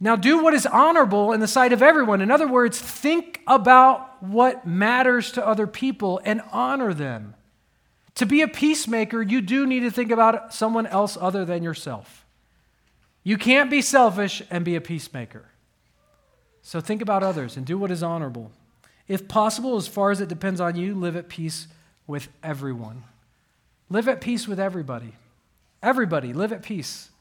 Now, 0.03 0.17
do 0.17 0.43
what 0.43 0.53
is 0.53 0.67
honorable 0.67 1.31
in 1.31 1.39
the 1.39 1.47
sight 1.47 1.73
of 1.73 1.81
everyone. 1.81 2.21
In 2.21 2.33
other 2.33 2.49
words, 2.49 2.77
think 2.77 3.41
about 3.47 4.21
what 4.21 4.67
matters 4.67 5.31
to 5.33 5.47
other 5.47 5.69
people 5.69 6.21
and 6.25 6.43
honor 6.51 6.93
them. 6.93 7.37
To 8.17 8.27
be 8.27 8.43
a 8.43 8.49
peacemaker, 8.49 9.23
you 9.23 9.41
do 9.41 9.65
need 9.65 9.81
to 9.81 9.93
think 9.93 10.11
about 10.11 10.53
someone 10.53 10.89
else 10.89 11.17
other 11.21 11.45
than 11.45 11.63
yourself. 11.63 12.27
You 13.23 13.39
can't 13.39 13.71
be 13.71 13.81
selfish 13.81 14.43
and 14.51 14.65
be 14.65 14.75
a 14.75 14.81
peacemaker. 14.81 15.45
So 16.63 16.81
think 16.81 17.01
about 17.01 17.23
others 17.23 17.57
and 17.57 17.65
do 17.65 17.79
what 17.79 17.93
is 17.93 18.03
honorable. 18.03 18.51
If 19.07 19.29
possible, 19.29 19.77
as 19.77 19.87
far 19.87 20.11
as 20.11 20.21
it 20.21 20.29
depends 20.29 20.61
on 20.61 20.75
you, 20.75 20.97
live 20.97 21.15
at 21.15 21.29
peace 21.29 21.69
with 22.09 22.27
everyone. 22.43 23.05
Live 23.89 24.09
at 24.09 24.21
peace 24.21 24.49
with 24.49 24.59
everybody. 24.59 25.13
Everybody, 25.81 26.33
live 26.33 26.53
at 26.53 26.63
peace. 26.63 27.12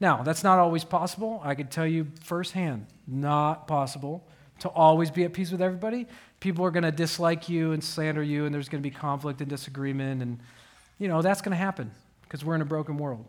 Now, 0.00 0.22
that's 0.22 0.44
not 0.44 0.58
always 0.58 0.84
possible. 0.84 1.40
I 1.44 1.54
can 1.54 1.66
tell 1.66 1.86
you 1.86 2.08
firsthand, 2.22 2.86
not 3.06 3.66
possible 3.66 4.26
to 4.60 4.68
always 4.68 5.10
be 5.10 5.24
at 5.24 5.32
peace 5.32 5.50
with 5.50 5.62
everybody 5.62 6.06
people 6.40 6.64
are 6.64 6.70
going 6.70 6.84
to 6.84 6.92
dislike 6.92 7.48
you 7.48 7.72
and 7.72 7.82
slander 7.82 8.22
you, 8.22 8.44
and 8.44 8.54
there's 8.54 8.68
going 8.68 8.82
to 8.82 8.88
be 8.88 8.94
conflict 8.94 9.40
and 9.40 9.50
disagreement. 9.50 10.22
And, 10.22 10.40
you 10.98 11.08
know, 11.08 11.22
that's 11.22 11.40
going 11.40 11.50
to 11.50 11.56
happen 11.56 11.90
because 12.22 12.44
we're 12.44 12.54
in 12.54 12.62
a 12.62 12.66
broken 12.66 12.98
world. 12.98 13.26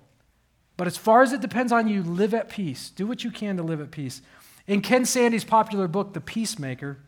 But 0.77 0.87
as 0.87 0.97
far 0.97 1.23
as 1.23 1.33
it 1.33 1.41
depends 1.41 1.71
on 1.71 1.87
you, 1.87 2.03
live 2.03 2.33
at 2.33 2.49
peace. 2.49 2.89
Do 2.89 3.05
what 3.05 3.23
you 3.23 3.31
can 3.31 3.57
to 3.57 3.63
live 3.63 3.81
at 3.81 3.91
peace. 3.91 4.21
In 4.67 4.81
Ken 4.81 5.05
Sande's 5.05 5.43
popular 5.43 5.87
book, 5.87 6.13
The 6.13 6.21
Peacemaker, 6.21 6.99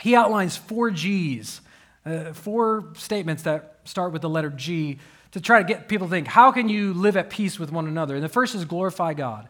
he 0.00 0.14
outlines 0.14 0.56
four 0.56 0.90
G's, 0.90 1.60
uh, 2.04 2.32
four 2.32 2.92
statements 2.96 3.44
that 3.44 3.78
start 3.84 4.12
with 4.12 4.22
the 4.22 4.28
letter 4.28 4.50
G 4.50 4.98
to 5.32 5.40
try 5.40 5.58
to 5.58 5.64
get 5.64 5.88
people 5.88 6.06
to 6.06 6.10
think, 6.10 6.26
how 6.26 6.52
can 6.52 6.68
you 6.68 6.92
live 6.92 7.16
at 7.16 7.30
peace 7.30 7.58
with 7.58 7.70
one 7.70 7.86
another? 7.86 8.14
And 8.14 8.24
the 8.24 8.28
first 8.28 8.54
is 8.54 8.64
glorify 8.64 9.14
God. 9.14 9.48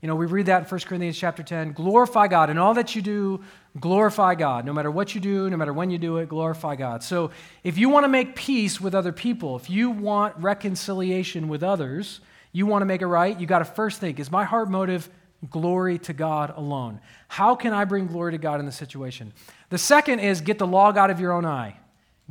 You 0.00 0.06
know, 0.06 0.16
we 0.16 0.26
read 0.26 0.46
that 0.46 0.62
in 0.62 0.68
1 0.68 0.80
Corinthians 0.80 1.18
chapter 1.18 1.42
10. 1.42 1.72
Glorify 1.72 2.26
God. 2.28 2.48
In 2.48 2.56
all 2.56 2.72
that 2.74 2.96
you 2.96 3.02
do, 3.02 3.44
glorify 3.78 4.34
God. 4.34 4.64
No 4.64 4.72
matter 4.72 4.90
what 4.90 5.14
you 5.14 5.20
do, 5.20 5.50
no 5.50 5.58
matter 5.58 5.74
when 5.74 5.90
you 5.90 5.98
do 5.98 6.16
it, 6.16 6.28
glorify 6.28 6.74
God. 6.74 7.02
So 7.02 7.30
if 7.64 7.76
you 7.76 7.90
want 7.90 8.04
to 8.04 8.08
make 8.08 8.34
peace 8.34 8.80
with 8.80 8.94
other 8.94 9.12
people, 9.12 9.56
if 9.56 9.68
you 9.68 9.90
want 9.90 10.34
reconciliation 10.38 11.48
with 11.48 11.62
others, 11.62 12.20
you 12.52 12.64
want 12.64 12.80
to 12.80 12.86
make 12.86 13.02
it 13.02 13.06
right, 13.06 13.38
you 13.38 13.46
got 13.46 13.58
to 13.58 13.64
first 13.66 14.00
think, 14.00 14.18
is 14.18 14.30
my 14.30 14.44
heart 14.44 14.70
motive 14.70 15.10
glory 15.50 15.98
to 15.98 16.14
God 16.14 16.54
alone? 16.56 17.00
How 17.28 17.54
can 17.54 17.74
I 17.74 17.84
bring 17.84 18.06
glory 18.06 18.32
to 18.32 18.38
God 18.38 18.58
in 18.58 18.66
the 18.66 18.72
situation? 18.72 19.32
The 19.68 19.78
second 19.78 20.20
is 20.20 20.40
get 20.40 20.58
the 20.58 20.66
log 20.66 20.96
out 20.96 21.10
of 21.10 21.20
your 21.20 21.32
own 21.32 21.44
eye. 21.44 21.76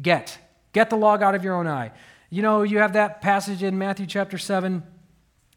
Get. 0.02 0.38
Get 0.74 0.90
the 0.90 0.98
log 0.98 1.22
out 1.22 1.36
of 1.36 1.44
your 1.44 1.56
own 1.56 1.68
eye. 1.68 1.92
You 2.30 2.42
know, 2.42 2.64
you 2.64 2.80
have 2.80 2.94
that 2.94 3.22
passage 3.22 3.64
in 3.64 3.78
Matthew 3.78 4.06
chapter 4.06 4.38
7 4.38 4.84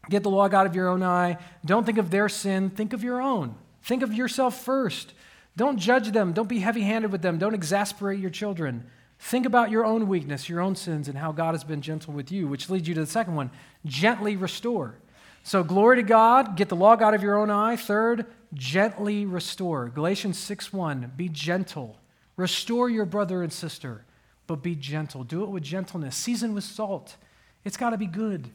Get 0.09 0.23
the 0.23 0.29
log 0.29 0.53
out 0.53 0.65
of 0.65 0.75
your 0.75 0.89
own 0.89 1.01
eye. 1.01 1.37
Don't 1.65 1.85
think 1.85 1.97
of 1.97 2.11
their 2.11 2.27
sin, 2.27 2.69
think 2.69 2.93
of 2.93 3.03
your 3.03 3.21
own. 3.21 3.55
Think 3.83 4.03
of 4.03 4.13
yourself 4.13 4.61
first. 4.63 5.13
Don't 5.55 5.77
judge 5.77 6.11
them. 6.11 6.33
Don't 6.33 6.49
be 6.49 6.59
heavy 6.59 6.81
handed 6.81 7.11
with 7.11 7.21
them. 7.21 7.37
Don't 7.37 7.53
exasperate 7.53 8.19
your 8.19 8.29
children. 8.29 8.85
Think 9.19 9.45
about 9.45 9.71
your 9.71 9.85
own 9.85 10.07
weakness, 10.07 10.49
your 10.49 10.59
own 10.59 10.75
sins, 10.75 11.07
and 11.07 11.17
how 11.17 11.31
God 11.31 11.53
has 11.53 11.63
been 11.63 11.81
gentle 11.81 12.13
with 12.13 12.31
you, 12.31 12.47
which 12.47 12.69
leads 12.69 12.87
you 12.87 12.93
to 12.95 13.01
the 13.01 13.07
second 13.07 13.35
one 13.35 13.51
gently 13.85 14.35
restore. 14.35 14.95
So, 15.43 15.63
glory 15.63 15.97
to 15.97 16.03
God, 16.03 16.55
get 16.55 16.69
the 16.69 16.75
log 16.75 17.01
out 17.01 17.13
of 17.13 17.21
your 17.21 17.37
own 17.37 17.49
eye. 17.49 17.75
Third, 17.75 18.25
gently 18.53 19.25
restore. 19.25 19.89
Galatians 19.89 20.37
6 20.37 20.73
1, 20.73 21.13
be 21.15 21.29
gentle. 21.29 21.97
Restore 22.35 22.89
your 22.89 23.05
brother 23.05 23.43
and 23.43 23.53
sister, 23.53 24.05
but 24.47 24.61
be 24.61 24.75
gentle. 24.75 25.23
Do 25.23 25.43
it 25.43 25.49
with 25.49 25.63
gentleness. 25.63 26.15
Season 26.15 26.53
with 26.53 26.63
salt. 26.63 27.15
It's 27.63 27.77
got 27.77 27.91
to 27.91 27.97
be 27.97 28.07
good. 28.07 28.49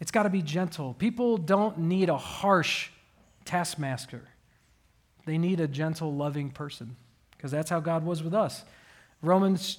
It's 0.00 0.10
got 0.10 0.24
to 0.24 0.30
be 0.30 0.42
gentle. 0.42 0.94
People 0.94 1.36
don't 1.36 1.78
need 1.78 2.08
a 2.08 2.16
harsh 2.16 2.90
taskmaster, 3.44 4.22
they 5.26 5.38
need 5.38 5.60
a 5.60 5.68
gentle, 5.68 6.14
loving 6.14 6.50
person 6.50 6.96
because 7.36 7.50
that's 7.50 7.70
how 7.70 7.80
God 7.80 8.04
was 8.04 8.22
with 8.22 8.34
us. 8.34 8.64
Romans, 9.22 9.78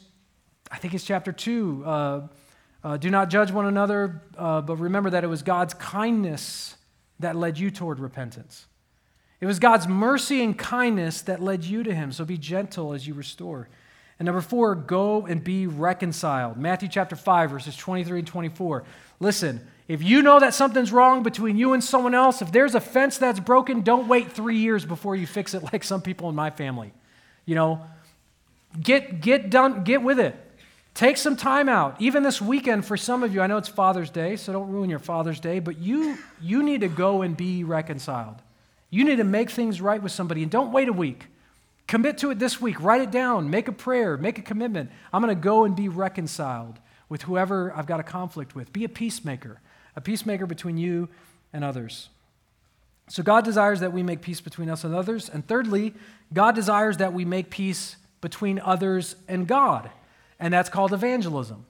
I 0.72 0.78
think 0.78 0.96
it's 0.96 1.04
chapter 1.04 1.32
2. 1.32 1.84
Uh, 1.86 2.22
uh, 2.84 2.98
do 2.98 3.12
not 3.12 3.30
judge 3.30 3.52
one 3.52 3.68
another, 3.68 4.24
uh, 4.36 4.62
but 4.62 4.78
remember 4.78 5.12
that 5.12 5.24
it 5.24 5.28
was 5.28 5.44
God's 5.44 5.76
kindness 5.76 6.76
that 7.20 7.36
led 7.36 7.60
you 7.60 7.70
toward 7.70 8.00
repentance. 8.00 8.66
It 9.40 9.46
was 9.46 9.60
God's 9.60 9.88
mercy 9.88 10.44
and 10.44 10.58
kindness 10.58 11.22
that 11.24 11.40
led 11.40 11.64
you 11.64 11.84
to 11.84 11.94
Him. 11.94 12.12
So 12.12 12.26
be 12.26 12.38
gentle 12.38 12.94
as 12.94 13.06
you 13.06 13.14
restore. 13.14 13.70
And 14.22 14.28
number 14.28 14.42
four, 14.42 14.76
go 14.76 15.26
and 15.26 15.44
be 15.44 15.66
reconciled. 15.66 16.56
Matthew 16.56 16.88
chapter 16.88 17.16
5, 17.16 17.50
verses 17.50 17.76
23 17.76 18.20
and 18.20 18.28
24. 18.28 18.84
Listen, 19.20 19.68
if 19.88 20.04
you 20.04 20.22
know 20.22 20.40
that 20.40 20.54
something's 20.54 20.92
wrong 20.92 21.24
between 21.24 21.58
you 21.58 21.74
and 21.74 21.84
someone 21.84 22.14
else, 22.14 22.40
if 22.40 22.52
there's 22.52 22.76
a 22.76 22.80
fence 22.80 23.18
that's 23.18 23.40
broken, 23.40 23.82
don't 23.82 24.08
wait 24.08 24.32
three 24.32 24.58
years 24.58 24.86
before 24.86 25.16
you 25.16 25.26
fix 25.26 25.56
it 25.56 25.64
like 25.74 25.84
some 25.84 26.04
people 26.04 26.30
in 26.30 26.36
my 26.36 26.52
family. 26.52 26.94
You 27.48 27.56
know, 27.56 27.82
get, 28.80 29.22
get 29.22 29.50
done, 29.50 29.84
get 29.86 30.04
with 30.04 30.20
it. 30.20 30.36
Take 30.94 31.18
some 31.18 31.36
time 31.36 31.68
out. 31.68 32.00
Even 32.00 32.22
this 32.22 32.40
weekend 32.40 32.86
for 32.86 32.98
some 32.98 33.24
of 33.24 33.34
you, 33.34 33.42
I 33.42 33.48
know 33.48 33.58
it's 33.58 33.70
Father's 33.70 34.12
Day, 34.12 34.36
so 34.36 34.54
don't 34.54 34.70
ruin 34.70 34.92
your 34.92 35.00
Father's 35.00 35.40
Day, 35.40 35.58
but 35.58 35.80
you, 35.80 36.16
you 36.40 36.62
need 36.62 36.82
to 36.82 36.90
go 36.90 37.24
and 37.24 37.36
be 37.36 37.64
reconciled. 37.64 38.36
You 38.92 39.04
need 39.04 39.16
to 39.16 39.24
make 39.24 39.50
things 39.50 39.82
right 39.82 40.00
with 40.00 40.12
somebody 40.12 40.44
and 40.44 40.52
don't 40.52 40.72
wait 40.72 40.90
a 40.90 40.94
week. 40.94 41.26
Commit 41.92 42.20
to 42.20 42.32
it 42.32 42.40
this 42.40 42.62
week. 42.62 42.82
Write 42.82 43.02
it 43.02 43.12
down. 43.12 43.50
Make 43.50 43.68
a 43.68 43.74
prayer. 43.74 44.16
Make 44.16 44.40
a 44.40 44.42
commitment. 44.42 44.92
I'm 45.12 45.22
going 45.22 45.36
to 45.36 45.42
go 45.42 45.66
and 45.66 45.76
be 45.76 45.90
reconciled 45.90 46.80
with 47.10 47.24
whoever 47.24 47.74
I've 47.76 47.86
got 47.86 48.00
a 48.00 48.04
conflict 48.04 48.56
with. 48.56 48.72
Be 48.72 48.86
a 48.86 48.90
peacemaker 48.90 49.60
a 49.98 50.00
peacemaker 50.00 50.46
between 50.46 50.78
you 50.78 51.10
and 51.52 51.66
others. 51.66 52.08
So 53.10 53.24
God 53.24 53.44
desires 53.44 53.82
that 53.82 53.92
we 53.92 54.04
make 54.04 54.22
peace 54.22 54.40
between 54.40 54.70
us 54.70 54.86
and 54.86 54.96
others. 54.96 55.28
And 55.28 55.46
thirdly, 55.46 55.94
God 56.32 56.56
desires 56.56 56.96
that 56.96 57.12
we 57.12 57.26
make 57.26 57.50
peace 57.50 57.98
between 58.22 58.58
others 58.60 59.18
and 59.28 59.46
God. 59.46 59.92
And 60.40 60.54
that's 60.54 60.70
called 60.70 60.94
evangelism. 60.94 61.66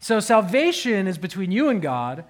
So 0.00 0.20
salvation 0.20 1.08
is 1.08 1.16
between 1.16 1.50
you 1.50 1.70
and 1.70 1.80
God, 1.80 2.26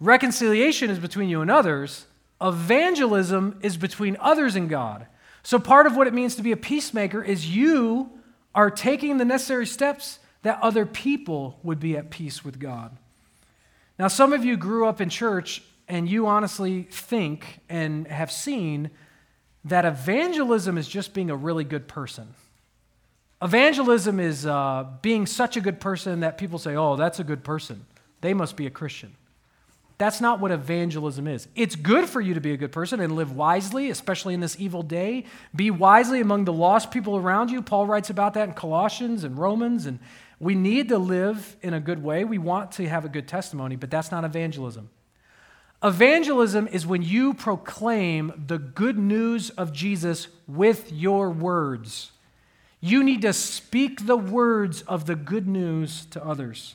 reconciliation 0.00 0.90
is 0.90 0.98
between 0.98 1.28
you 1.28 1.42
and 1.42 1.50
others, 1.50 2.06
evangelism 2.40 3.60
is 3.62 3.76
between 3.76 4.16
others 4.18 4.56
and 4.56 4.68
God. 4.68 5.06
So 5.42 5.58
part 5.58 5.86
of 5.86 5.96
what 5.96 6.06
it 6.06 6.14
means 6.14 6.36
to 6.36 6.42
be 6.42 6.52
a 6.52 6.56
peacemaker 6.56 7.22
is 7.22 7.54
you 7.54 8.10
are 8.54 8.70
taking 8.70 9.18
the 9.18 9.24
necessary 9.24 9.66
steps 9.66 10.18
that 10.42 10.60
other 10.62 10.86
people 10.86 11.58
would 11.62 11.80
be 11.80 11.96
at 11.96 12.10
peace 12.10 12.44
with 12.44 12.58
God. 12.58 12.96
Now, 13.98 14.08
some 14.08 14.32
of 14.32 14.44
you 14.44 14.56
grew 14.56 14.86
up 14.86 15.00
in 15.00 15.08
church 15.08 15.62
and 15.88 16.08
you 16.08 16.26
honestly 16.26 16.82
think 16.90 17.60
and 17.68 18.06
have 18.06 18.30
seen 18.30 18.90
that 19.64 19.84
evangelism 19.84 20.76
is 20.78 20.88
just 20.88 21.14
being 21.14 21.30
a 21.30 21.36
really 21.36 21.64
good 21.64 21.86
person. 21.86 22.34
Evangelism 23.40 24.20
is 24.20 24.46
uh, 24.46 24.86
being 25.02 25.26
such 25.26 25.56
a 25.56 25.60
good 25.60 25.80
person 25.80 26.20
that 26.20 26.38
people 26.38 26.58
say, 26.58 26.76
oh, 26.76 26.96
that's 26.96 27.18
a 27.18 27.24
good 27.24 27.44
person. 27.44 27.84
They 28.20 28.34
must 28.34 28.56
be 28.56 28.66
a 28.66 28.70
Christian. 28.70 29.14
That's 30.02 30.20
not 30.20 30.40
what 30.40 30.50
evangelism 30.50 31.28
is. 31.28 31.46
It's 31.54 31.76
good 31.76 32.08
for 32.08 32.20
you 32.20 32.34
to 32.34 32.40
be 32.40 32.52
a 32.52 32.56
good 32.56 32.72
person 32.72 32.98
and 32.98 33.14
live 33.14 33.36
wisely, 33.36 33.88
especially 33.88 34.34
in 34.34 34.40
this 34.40 34.58
evil 34.58 34.82
day. 34.82 35.26
Be 35.54 35.70
wisely 35.70 36.20
among 36.20 36.44
the 36.44 36.52
lost 36.52 36.90
people 36.90 37.16
around 37.16 37.52
you. 37.52 37.62
Paul 37.62 37.86
writes 37.86 38.10
about 38.10 38.34
that 38.34 38.48
in 38.48 38.54
Colossians 38.56 39.22
and 39.22 39.38
Romans 39.38 39.86
and 39.86 40.00
we 40.40 40.56
need 40.56 40.88
to 40.88 40.98
live 40.98 41.54
in 41.62 41.72
a 41.72 41.78
good 41.78 42.02
way. 42.02 42.24
We 42.24 42.38
want 42.38 42.72
to 42.72 42.88
have 42.88 43.04
a 43.04 43.08
good 43.08 43.28
testimony, 43.28 43.76
but 43.76 43.92
that's 43.92 44.10
not 44.10 44.24
evangelism. 44.24 44.90
Evangelism 45.84 46.66
is 46.66 46.84
when 46.84 47.02
you 47.02 47.32
proclaim 47.32 48.32
the 48.48 48.58
good 48.58 48.98
news 48.98 49.50
of 49.50 49.72
Jesus 49.72 50.26
with 50.48 50.90
your 50.90 51.30
words. 51.30 52.10
You 52.80 53.04
need 53.04 53.22
to 53.22 53.32
speak 53.32 54.08
the 54.08 54.16
words 54.16 54.82
of 54.82 55.06
the 55.06 55.14
good 55.14 55.46
news 55.46 56.06
to 56.06 56.24
others. 56.26 56.74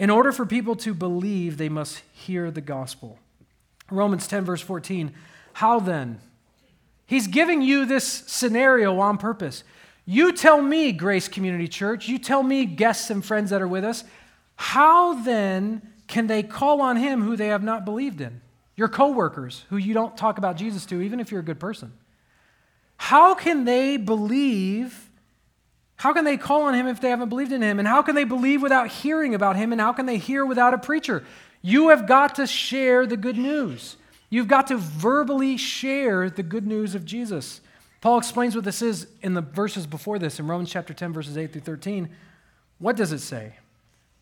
In 0.00 0.08
order 0.08 0.32
for 0.32 0.46
people 0.46 0.76
to 0.76 0.94
believe, 0.94 1.58
they 1.58 1.68
must 1.68 2.00
hear 2.14 2.50
the 2.50 2.62
gospel. 2.62 3.18
Romans 3.90 4.26
10, 4.26 4.46
verse 4.46 4.62
14. 4.62 5.12
How 5.52 5.78
then? 5.78 6.20
He's 7.06 7.26
giving 7.26 7.60
you 7.60 7.84
this 7.84 8.06
scenario 8.06 8.98
on 8.98 9.18
purpose. 9.18 9.62
You 10.06 10.32
tell 10.32 10.62
me, 10.62 10.92
Grace 10.92 11.28
Community 11.28 11.68
Church, 11.68 12.08
you 12.08 12.18
tell 12.18 12.42
me, 12.42 12.64
guests 12.64 13.10
and 13.10 13.22
friends 13.22 13.50
that 13.50 13.60
are 13.60 13.68
with 13.68 13.84
us, 13.84 14.04
how 14.56 15.22
then 15.22 15.82
can 16.06 16.28
they 16.28 16.42
call 16.42 16.80
on 16.80 16.96
him 16.96 17.20
who 17.20 17.36
they 17.36 17.48
have 17.48 17.62
not 17.62 17.84
believed 17.84 18.22
in? 18.22 18.40
Your 18.76 18.88
coworkers 18.88 19.66
who 19.68 19.76
you 19.76 19.92
don't 19.92 20.16
talk 20.16 20.38
about 20.38 20.56
Jesus 20.56 20.86
to, 20.86 21.02
even 21.02 21.20
if 21.20 21.30
you're 21.30 21.40
a 21.40 21.44
good 21.44 21.60
person. 21.60 21.92
How 22.96 23.34
can 23.34 23.66
they 23.66 23.98
believe? 23.98 25.09
How 26.00 26.14
can 26.14 26.24
they 26.24 26.38
call 26.38 26.62
on 26.62 26.72
him 26.72 26.86
if 26.86 26.98
they 26.98 27.10
haven't 27.10 27.28
believed 27.28 27.52
in 27.52 27.60
him? 27.60 27.78
And 27.78 27.86
how 27.86 28.00
can 28.00 28.14
they 28.14 28.24
believe 28.24 28.62
without 28.62 28.88
hearing 28.88 29.34
about 29.34 29.56
him? 29.56 29.70
And 29.70 29.78
how 29.78 29.92
can 29.92 30.06
they 30.06 30.16
hear 30.16 30.46
without 30.46 30.72
a 30.72 30.78
preacher? 30.78 31.22
You 31.60 31.90
have 31.90 32.06
got 32.06 32.36
to 32.36 32.46
share 32.46 33.04
the 33.04 33.18
good 33.18 33.36
news. 33.36 33.98
You've 34.30 34.48
got 34.48 34.68
to 34.68 34.78
verbally 34.78 35.58
share 35.58 36.30
the 36.30 36.42
good 36.42 36.66
news 36.66 36.94
of 36.94 37.04
Jesus. 37.04 37.60
Paul 38.00 38.16
explains 38.16 38.54
what 38.54 38.64
this 38.64 38.80
is 38.80 39.08
in 39.20 39.34
the 39.34 39.42
verses 39.42 39.86
before 39.86 40.18
this 40.18 40.40
in 40.40 40.46
Romans 40.46 40.70
chapter 40.70 40.94
10, 40.94 41.12
verses 41.12 41.36
8 41.36 41.52
through 41.52 41.60
13. 41.60 42.08
What 42.78 42.96
does 42.96 43.12
it 43.12 43.18
say? 43.18 43.56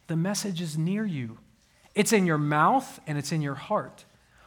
The 0.08 0.16
message 0.16 0.60
is 0.60 0.76
near 0.76 1.06
you, 1.06 1.38
it's 1.94 2.12
in 2.12 2.26
your 2.26 2.38
mouth 2.38 2.98
and 3.06 3.16
it's 3.16 3.30
in 3.30 3.40
your 3.40 3.54
heart. 3.54 4.04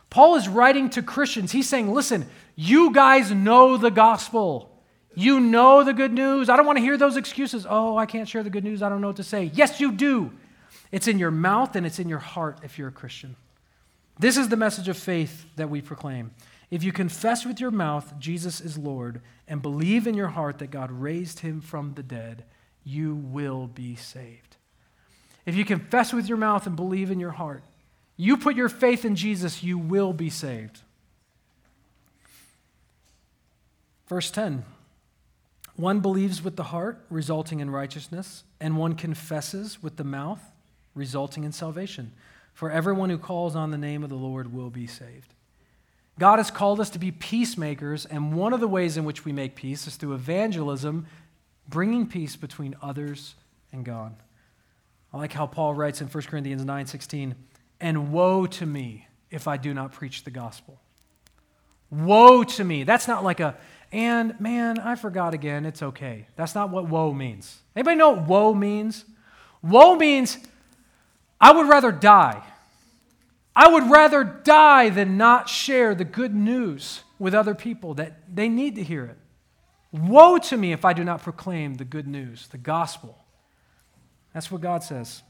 Paul 0.10 0.36
is 0.36 0.50
writing 0.50 0.90
to 0.90 1.02
Christians. 1.02 1.54
He's 1.54 1.70
saying, 1.70 1.94
listen, 1.94 2.26
you 2.58 2.92
guys 2.92 3.32
know 3.32 3.78
the 3.78 3.90
gospel. 3.90 4.71
You 5.13 5.39
know 5.39 5.84
the 5.84 5.94
good 5.94 6.13
news. 6.13 6.50
I 6.50 6.56
don't 6.56 6.65
want 6.65 6.77
to 6.77 6.84
hear 6.84 6.98
those 6.98 7.18
excuses. 7.18 7.65
Oh, 7.70 7.98
I 7.98 8.06
can't 8.06 8.30
share 8.30 8.44
the 8.44 8.50
good 8.50 8.63
news. 8.63 8.82
I 8.82 8.89
don't 8.89 9.01
know 9.01 9.08
what 9.08 9.18
to 9.18 9.24
say. 9.24 9.51
Yes, 9.53 9.80
you 9.80 9.91
do. 9.91 10.32
It's 10.91 11.08
in 11.08 11.20
your 11.20 11.32
mouth 11.32 11.75
and 11.75 11.86
it's 11.86 12.00
in 12.00 12.10
your 12.10 12.20
heart 12.20 12.60
if 12.63 12.77
you're 12.77 12.89
a 12.89 12.94
Christian. 12.94 13.36
This 14.20 14.38
is 14.38 14.50
the 14.50 14.58
message 14.58 14.88
of 14.88 14.98
faith 14.98 15.46
that 15.56 15.70
we 15.70 15.82
proclaim. 15.82 16.32
If 16.70 16.84
you 16.84 16.91
confess 16.91 17.46
with 17.46 17.60
your 17.60 17.72
mouth 17.72 18.18
Jesus 18.20 18.62
is 18.62 18.77
Lord 18.77 19.22
and 19.48 19.62
believe 19.62 20.08
in 20.08 20.15
your 20.15 20.30
heart 20.30 20.60
that 20.60 20.72
God 20.72 20.91
raised 20.91 21.39
him 21.39 21.60
from 21.60 21.94
the 21.96 22.03
dead, 22.03 22.46
you 22.84 23.15
will 23.15 23.68
be 23.68 23.96
saved. 23.96 24.58
If 25.46 25.56
you 25.56 25.65
confess 25.65 26.13
with 26.13 26.27
your 26.27 26.38
mouth 26.38 26.68
and 26.68 26.75
believe 26.75 27.12
in 27.12 27.20
your 27.20 27.32
heart, 27.32 27.63
you 28.15 28.38
put 28.38 28.56
your 28.56 28.70
faith 28.70 29.03
in 29.03 29.15
Jesus, 29.15 29.63
you 29.63 29.77
will 29.77 30.13
be 30.13 30.30
saved. 30.30 30.82
Verse 34.08 34.30
10 34.30 34.63
One 35.82 36.00
believes 36.00 36.44
with 36.44 36.58
the 36.58 36.66
heart, 36.66 37.04
resulting 37.10 37.60
in 37.60 37.72
righteousness, 37.72 38.44
and 38.60 38.78
one 38.78 38.94
confesses 38.94 39.82
with 39.82 39.96
the 39.96 40.04
mouth, 40.04 40.52
resulting 40.94 41.44
in 41.44 41.52
salvation. 41.52 42.12
For 42.54 42.70
everyone 42.70 43.10
who 43.10 43.18
calls 43.18 43.56
on 43.56 43.72
the 43.72 43.80
name 43.80 44.04
of 44.04 44.12
the 44.12 44.16
Lord 44.16 44.54
will 44.54 44.70
be 44.70 44.86
saved. 44.86 45.34
God 46.20 46.38
has 46.38 46.52
called 46.52 46.80
us 46.80 46.92
to 46.92 47.00
be 47.00 47.12
peacemakers, 47.12 48.06
and 48.06 48.36
one 48.36 48.54
of 48.54 48.60
the 48.60 48.68
ways 48.68 48.96
in 48.96 49.06
which 49.06 49.26
we 49.26 49.32
make 49.32 49.56
peace 49.56 49.88
is 49.88 49.96
through 49.96 50.14
evangelism, 50.14 51.08
bringing 51.68 52.06
peace 52.06 52.36
between 52.36 52.76
others 52.80 53.34
and 53.72 53.84
God. 53.84 54.14
I 55.12 55.18
like 55.18 55.34
how 55.34 55.48
Paul 55.48 55.74
writes 55.74 56.00
in 56.00 56.10
1 56.10 56.28
Corinthians 56.28 56.64
9:16, 56.64 57.34
"And 57.80 58.14
woe 58.14 58.46
to 58.46 58.68
me 58.68 59.08
if 59.32 59.48
I 59.48 59.58
do 59.58 59.74
not 59.74 59.94
preach 59.94 60.26
the 60.26 60.32
gospel." 60.32 60.80
Woe 61.91 62.43
to 62.43 62.63
me. 62.63 62.83
That's 62.83 63.07
not 63.07 63.24
like 63.24 63.39
a 63.39 63.57
and 63.93 64.39
man, 64.39 64.79
I 64.79 64.95
forgot 64.95 65.33
again, 65.33 65.65
it's 65.65 65.83
okay. 65.83 66.27
That's 66.38 66.55
not 66.55 66.69
what 66.69 66.88
woe 66.88 67.13
means. 67.13 67.60
Anybody 67.75 67.98
know 67.98 68.12
what 68.12 68.27
woe 68.27 68.53
means? 68.53 69.03
Woe 69.62 69.95
means 69.95 70.38
I 71.41 71.51
would 71.51 71.67
rather 71.67 71.91
die 71.91 72.41
I 73.55 73.67
would 73.67 73.89
rather 73.89 74.24
die 74.24 74.89
than 74.89 75.17
not 75.17 75.50
share 75.50 75.93
the 75.93 76.05
good 76.05 76.33
news 76.33 77.03
with 77.19 77.33
other 77.33 77.53
people 77.53 77.93
that 77.95 78.33
they 78.33 78.48
need 78.48 78.75
to 78.75 78.83
hear 78.83 79.05
it. 79.05 79.17
Woe 79.91 80.38
to 80.38 80.57
me 80.57 80.71
if 80.71 80.86
I 80.86 80.93
do 80.93 81.03
not 81.03 81.21
proclaim 81.21 81.75
the 81.75 81.83
good 81.83 82.07
news, 82.07 82.48
the 82.48 82.57
gospel. 82.57 83.17
That's 84.33 84.50
what 84.50 84.62
God 84.62 84.83
says. 84.83 85.21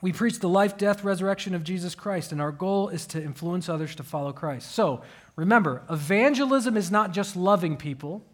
We 0.00 0.12
preach 0.12 0.40
the 0.40 0.48
life, 0.48 0.76
death, 0.76 1.04
resurrection 1.04 1.54
of 1.54 1.62
Jesus 1.62 1.94
Christ, 1.94 2.32
and 2.32 2.40
our 2.40 2.50
goal 2.50 2.88
is 2.88 3.06
to 3.08 3.22
influence 3.22 3.68
others 3.68 3.94
to 3.96 4.02
follow 4.02 4.32
Christ. 4.32 4.72
So 4.72 5.02
remember, 5.36 5.82
evangelism 5.90 6.76
is 6.76 6.90
not 6.90 7.12
just 7.12 7.36
loving 7.36 7.76
people, 7.76 8.24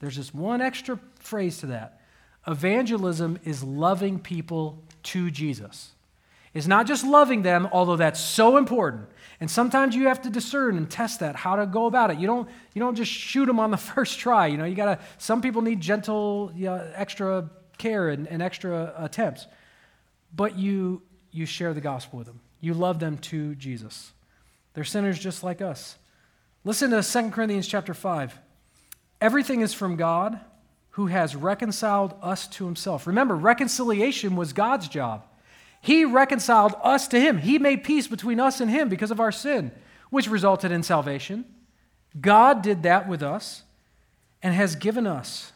there's 0.00 0.16
just 0.16 0.34
one 0.34 0.60
extra 0.60 0.98
phrase 1.18 1.58
to 1.58 1.66
that. 1.66 2.00
Evangelism 2.46 3.38
is 3.44 3.62
loving 3.64 4.20
people 4.20 4.82
to 5.02 5.30
Jesus 5.30 5.92
It's 6.54 6.66
not 6.66 6.86
just 6.86 7.04
loving 7.04 7.42
them, 7.42 7.68
although 7.70 7.96
that's 7.96 8.20
so 8.20 8.56
important. 8.56 9.08
And 9.40 9.50
sometimes 9.50 9.94
you 9.94 10.08
have 10.08 10.22
to 10.22 10.30
discern 10.30 10.78
and 10.78 10.88
test 10.90 11.20
that, 11.20 11.36
how 11.36 11.56
to 11.56 11.66
go 11.66 11.86
about 11.86 12.10
it. 12.10 12.18
You 12.18 12.26
don't, 12.26 12.48
you 12.72 12.80
don't 12.80 12.94
just 12.94 13.12
shoot 13.12 13.46
them 13.46 13.60
on 13.60 13.70
the 13.70 13.76
first 13.94 14.18
try. 14.18 14.46
You 14.46 14.56
know, 14.56 14.64
you 14.64 14.74
gotta, 14.74 14.98
some 15.18 15.42
people 15.42 15.60
need 15.60 15.80
gentle, 15.80 16.50
you 16.56 16.66
know, 16.66 16.90
extra 16.94 17.50
care 17.76 18.08
and, 18.08 18.26
and 18.26 18.40
extra 18.40 18.94
attempts. 18.96 19.46
But 20.34 20.56
you, 20.56 21.02
you 21.30 21.44
share 21.46 21.74
the 21.74 21.82
gospel 21.82 22.18
with 22.18 22.26
them. 22.26 22.40
You 22.60 22.72
love 22.72 23.00
them 23.00 23.18
to 23.18 23.54
Jesus. 23.56 24.12
They're 24.72 24.84
sinners 24.84 25.18
just 25.18 25.44
like 25.44 25.60
us. 25.60 25.98
Listen 26.66 26.90
to 26.90 27.00
2 27.00 27.30
Corinthians 27.30 27.68
chapter 27.68 27.94
5. 27.94 28.36
Everything 29.20 29.60
is 29.60 29.72
from 29.72 29.94
God 29.94 30.40
who 30.90 31.06
has 31.06 31.36
reconciled 31.36 32.12
us 32.20 32.48
to 32.48 32.64
himself. 32.64 33.06
Remember, 33.06 33.36
reconciliation 33.36 34.34
was 34.34 34.52
God's 34.52 34.88
job. 34.88 35.24
He 35.80 36.04
reconciled 36.04 36.74
us 36.82 37.06
to 37.08 37.20
Him. 37.20 37.38
He 37.38 37.60
made 37.60 37.84
peace 37.84 38.08
between 38.08 38.40
us 38.40 38.60
and 38.60 38.68
Him 38.68 38.88
because 38.88 39.12
of 39.12 39.20
our 39.20 39.30
sin, 39.30 39.70
which 40.10 40.26
resulted 40.28 40.72
in 40.72 40.82
salvation. 40.82 41.44
God 42.20 42.62
did 42.62 42.82
that 42.82 43.06
with 43.06 43.22
us 43.22 43.62
and 44.42 44.52
has 44.52 44.74
given 44.74 45.06
us 45.06 45.52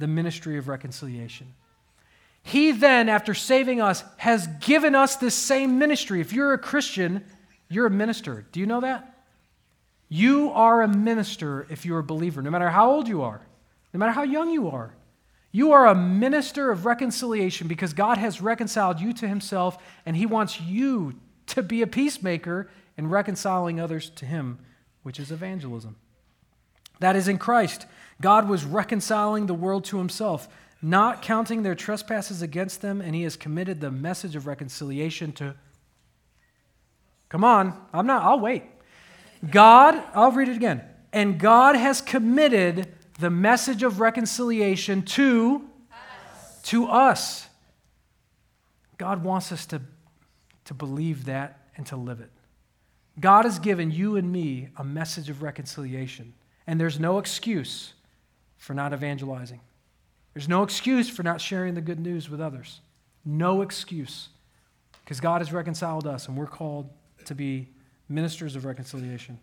the 0.00 0.08
ministry 0.08 0.58
of 0.58 0.66
reconciliation. 0.66 1.54
He 2.42 2.72
then, 2.72 3.08
after 3.08 3.34
saving 3.34 3.80
us, 3.80 4.02
has 4.16 4.48
given 4.58 4.96
us 4.96 5.14
this 5.14 5.36
same 5.36 5.78
ministry. 5.78 6.20
If 6.20 6.32
you're 6.32 6.54
a 6.54 6.58
Christian, 6.58 7.24
you're 7.68 7.86
a 7.86 7.90
minister. 7.90 8.46
Do 8.50 8.58
you 8.58 8.66
know 8.66 8.80
that? 8.80 9.09
You 10.12 10.50
are 10.50 10.82
a 10.82 10.88
minister 10.88 11.66
if 11.70 11.86
you're 11.86 12.00
a 12.00 12.04
believer, 12.04 12.42
no 12.42 12.50
matter 12.50 12.68
how 12.68 12.90
old 12.90 13.06
you 13.06 13.22
are, 13.22 13.40
no 13.94 13.98
matter 13.98 14.12
how 14.12 14.24
young 14.24 14.50
you 14.50 14.68
are. 14.68 14.92
You 15.52 15.72
are 15.72 15.86
a 15.86 15.94
minister 15.94 16.70
of 16.70 16.84
reconciliation 16.84 17.68
because 17.68 17.92
God 17.92 18.18
has 18.18 18.40
reconciled 18.40 19.00
you 19.00 19.12
to 19.14 19.28
himself, 19.28 19.78
and 20.04 20.16
he 20.16 20.26
wants 20.26 20.60
you 20.60 21.14
to 21.46 21.62
be 21.62 21.80
a 21.80 21.86
peacemaker 21.86 22.68
in 22.96 23.08
reconciling 23.08 23.80
others 23.80 24.10
to 24.10 24.26
him, 24.26 24.58
which 25.04 25.20
is 25.20 25.30
evangelism. 25.30 25.96
That 26.98 27.16
is 27.16 27.28
in 27.28 27.38
Christ. 27.38 27.86
God 28.20 28.48
was 28.48 28.64
reconciling 28.64 29.46
the 29.46 29.54
world 29.54 29.84
to 29.86 29.98
himself, 29.98 30.48
not 30.82 31.22
counting 31.22 31.62
their 31.62 31.74
trespasses 31.76 32.42
against 32.42 32.82
them, 32.82 33.00
and 33.00 33.14
he 33.14 33.22
has 33.22 33.36
committed 33.36 33.80
the 33.80 33.90
message 33.92 34.34
of 34.34 34.46
reconciliation 34.46 35.32
to. 35.32 35.54
Come 37.28 37.44
on, 37.44 37.80
I'm 37.92 38.06
not, 38.06 38.24
I'll 38.24 38.40
wait. 38.40 38.64
God, 39.48 40.02
I'll 40.14 40.32
read 40.32 40.48
it 40.48 40.56
again. 40.56 40.82
And 41.12 41.38
God 41.38 41.76
has 41.76 42.00
committed 42.00 42.88
the 43.18 43.30
message 43.30 43.82
of 43.82 44.00
reconciliation 44.00 45.02
to 45.02 45.62
us. 45.92 46.62
to 46.62 46.86
us. 46.86 47.48
God 48.98 49.24
wants 49.24 49.50
us 49.50 49.66
to, 49.66 49.80
to 50.66 50.74
believe 50.74 51.24
that 51.24 51.68
and 51.76 51.86
to 51.86 51.96
live 51.96 52.20
it. 52.20 52.30
God 53.18 53.44
has 53.44 53.58
given 53.58 53.90
you 53.90 54.16
and 54.16 54.30
me 54.30 54.68
a 54.76 54.84
message 54.84 55.28
of 55.28 55.42
reconciliation, 55.42 56.34
and 56.66 56.80
there's 56.80 57.00
no 57.00 57.18
excuse 57.18 57.94
for 58.56 58.74
not 58.74 58.92
evangelizing. 58.92 59.60
There's 60.34 60.48
no 60.48 60.62
excuse 60.62 61.08
for 61.08 61.22
not 61.22 61.40
sharing 61.40 61.74
the 61.74 61.80
good 61.80 61.98
news 61.98 62.30
with 62.30 62.40
others. 62.40 62.80
No 63.24 63.62
excuse. 63.62 64.28
Because 65.04 65.20
God 65.20 65.40
has 65.40 65.52
reconciled 65.52 66.06
us, 66.06 66.28
and 66.28 66.36
we're 66.36 66.46
called 66.46 66.88
to 67.24 67.34
be 67.34 67.68
ministers 68.10 68.56
of 68.56 68.64
reconciliation. 68.64 69.38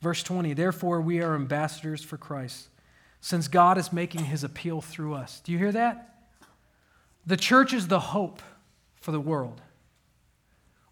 Verse 0.00 0.22
20, 0.22 0.54
therefore, 0.54 1.00
we 1.00 1.20
are 1.20 1.34
ambassadors 1.34 2.02
for 2.02 2.16
Christ 2.16 2.68
since 3.20 3.48
God 3.48 3.76
is 3.76 3.92
making 3.92 4.24
his 4.24 4.42
appeal 4.42 4.80
through 4.80 5.14
us. 5.14 5.40
Do 5.44 5.52
you 5.52 5.58
hear 5.58 5.72
that? 5.72 6.14
The 7.26 7.36
church 7.36 7.74
is 7.74 7.88
the 7.88 8.00
hope 8.00 8.40
for 9.00 9.12
the 9.12 9.20
world. 9.20 9.60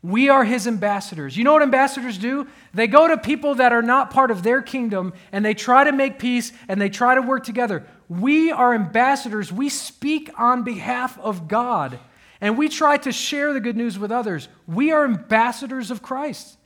We 0.03 0.29
are 0.29 0.45
his 0.45 0.67
ambassadors. 0.67 1.37
You 1.37 1.43
know 1.43 1.55
what 1.55 1.63
ambassadors 1.63 2.19
do? 2.19 2.47
They 2.73 2.87
go 2.87 3.09
to 3.09 3.19
people 3.19 3.57
that 3.57 3.73
are 3.73 3.83
not 3.83 4.11
part 4.11 4.31
of 4.31 4.43
their 4.43 4.63
kingdom 4.63 5.13
and 5.33 5.45
they 5.45 5.55
try 5.55 5.85
to 5.85 5.91
make 5.91 6.19
peace 6.19 6.53
and 6.69 6.81
they 6.81 6.89
try 6.89 7.15
to 7.15 7.23
work 7.23 7.45
together. 7.45 7.85
We 8.09 8.53
are 8.53 8.75
ambassadors. 8.75 9.53
We 9.53 9.71
speak 9.71 10.31
on 10.39 10.63
behalf 10.63 11.19
of 11.19 11.49
God 11.49 11.99
and 12.41 12.57
we 12.57 12.69
try 12.69 12.99
to 12.99 13.11
share 13.11 13.53
the 13.53 13.61
good 13.61 13.77
news 13.77 13.99
with 13.99 14.13
others. 14.13 14.49
We 14.69 14.93
are 14.93 15.05
ambassadors 15.05 15.91
of 15.91 16.03
Christ. 16.03 16.58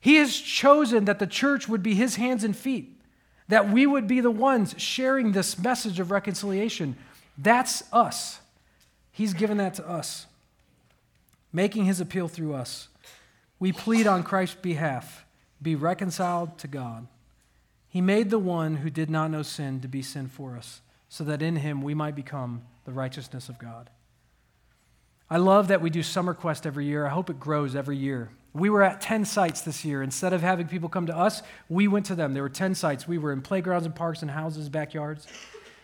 He 0.00 0.16
has 0.16 0.36
chosen 0.36 1.04
that 1.04 1.18
the 1.18 1.26
church 1.26 1.68
would 1.68 1.82
be 1.82 1.94
his 1.94 2.16
hands 2.16 2.42
and 2.42 2.56
feet 2.56 2.96
that 3.50 3.68
we 3.68 3.84
would 3.84 4.06
be 4.06 4.20
the 4.20 4.30
ones 4.30 4.76
sharing 4.78 5.32
this 5.32 5.58
message 5.58 5.98
of 5.98 6.12
reconciliation. 6.12 6.96
That's 7.36 7.82
us. 7.92 8.38
He's 9.10 9.34
given 9.34 9.56
that 9.58 9.74
to 9.74 9.88
us, 9.88 10.26
making 11.52 11.84
his 11.84 12.00
appeal 12.00 12.28
through 12.28 12.54
us. 12.54 12.86
We 13.58 13.72
plead 13.72 14.06
on 14.06 14.22
Christ's 14.22 14.54
behalf 14.54 15.26
be 15.60 15.74
reconciled 15.74 16.58
to 16.58 16.68
God. 16.68 17.08
He 17.88 18.00
made 18.00 18.30
the 18.30 18.38
one 18.38 18.76
who 18.76 18.88
did 18.88 19.10
not 19.10 19.32
know 19.32 19.42
sin 19.42 19.80
to 19.80 19.88
be 19.88 20.00
sin 20.00 20.28
for 20.28 20.56
us, 20.56 20.80
so 21.08 21.24
that 21.24 21.42
in 21.42 21.56
him 21.56 21.82
we 21.82 21.92
might 21.92 22.14
become 22.14 22.62
the 22.84 22.92
righteousness 22.92 23.48
of 23.48 23.58
God. 23.58 23.90
I 25.28 25.38
love 25.38 25.68
that 25.68 25.82
we 25.82 25.90
do 25.90 26.04
Summer 26.04 26.34
Quest 26.34 26.66
every 26.66 26.86
year. 26.86 27.04
I 27.04 27.10
hope 27.10 27.28
it 27.28 27.40
grows 27.40 27.74
every 27.74 27.96
year. 27.96 28.30
We 28.52 28.68
were 28.70 28.82
at 28.82 29.00
10 29.00 29.24
sites 29.24 29.60
this 29.60 29.84
year. 29.84 30.02
Instead 30.02 30.32
of 30.32 30.40
having 30.40 30.66
people 30.66 30.88
come 30.88 31.06
to 31.06 31.16
us, 31.16 31.42
we 31.68 31.86
went 31.86 32.06
to 32.06 32.14
them. 32.14 32.34
There 32.34 32.42
were 32.42 32.48
10 32.48 32.74
sites. 32.74 33.06
We 33.06 33.18
were 33.18 33.32
in 33.32 33.42
playgrounds 33.42 33.86
and 33.86 33.94
parks 33.94 34.22
and 34.22 34.30
houses, 34.30 34.68
backyards. 34.68 35.26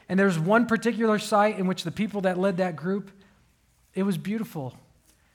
And 0.09 0.19
there's 0.19 0.39
one 0.39 0.67
particular 0.67 1.19
site 1.19 1.59
in 1.59 1.67
which 1.67 1.85
the 1.85 1.91
people 1.91 2.23
that 2.23 2.39
led 2.39 2.57
that 2.57 2.77
group, 2.77 3.11
it 3.95 4.03
was 4.03 4.19
beautiful. 4.19 4.77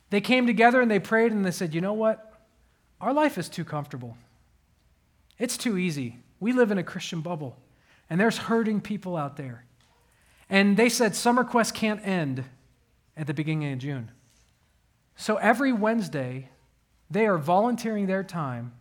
They 0.10 0.22
came 0.22 0.46
together 0.46 0.82
and 0.82 0.92
they 0.92 1.00
prayed 1.00 1.32
and 1.32 1.46
they 1.46 1.52
said, 1.52 1.74
You 1.74 1.82
know 1.82 1.94
what? 1.94 2.32
Our 3.00 3.14
life 3.14 3.38
is 3.38 3.50
too 3.50 3.66
comfortable. 3.66 4.16
It's 5.40 5.58
too 5.58 5.78
easy. 5.78 6.20
We 6.40 6.54
live 6.54 6.70
in 6.72 6.78
a 6.78 6.84
Christian 6.84 7.22
bubble, 7.22 7.58
and 8.10 8.20
there's 8.20 8.38
hurting 8.38 8.82
people 8.82 9.18
out 9.18 9.38
there. 9.38 9.66
And 10.50 10.78
they 10.78 10.90
said 10.90 11.16
Summer 11.16 11.44
Quest 11.44 11.74
can't 11.74 12.06
end 12.06 12.44
at 13.18 13.26
the 13.26 13.34
beginning 13.34 13.74
of 13.74 13.80
June. 13.80 14.12
So 15.16 15.38
every 15.38 15.74
Wednesday, 15.74 16.50
they 17.12 17.28
are 17.28 17.38
volunteering 17.38 18.08
their 18.08 18.24
time 18.24 18.72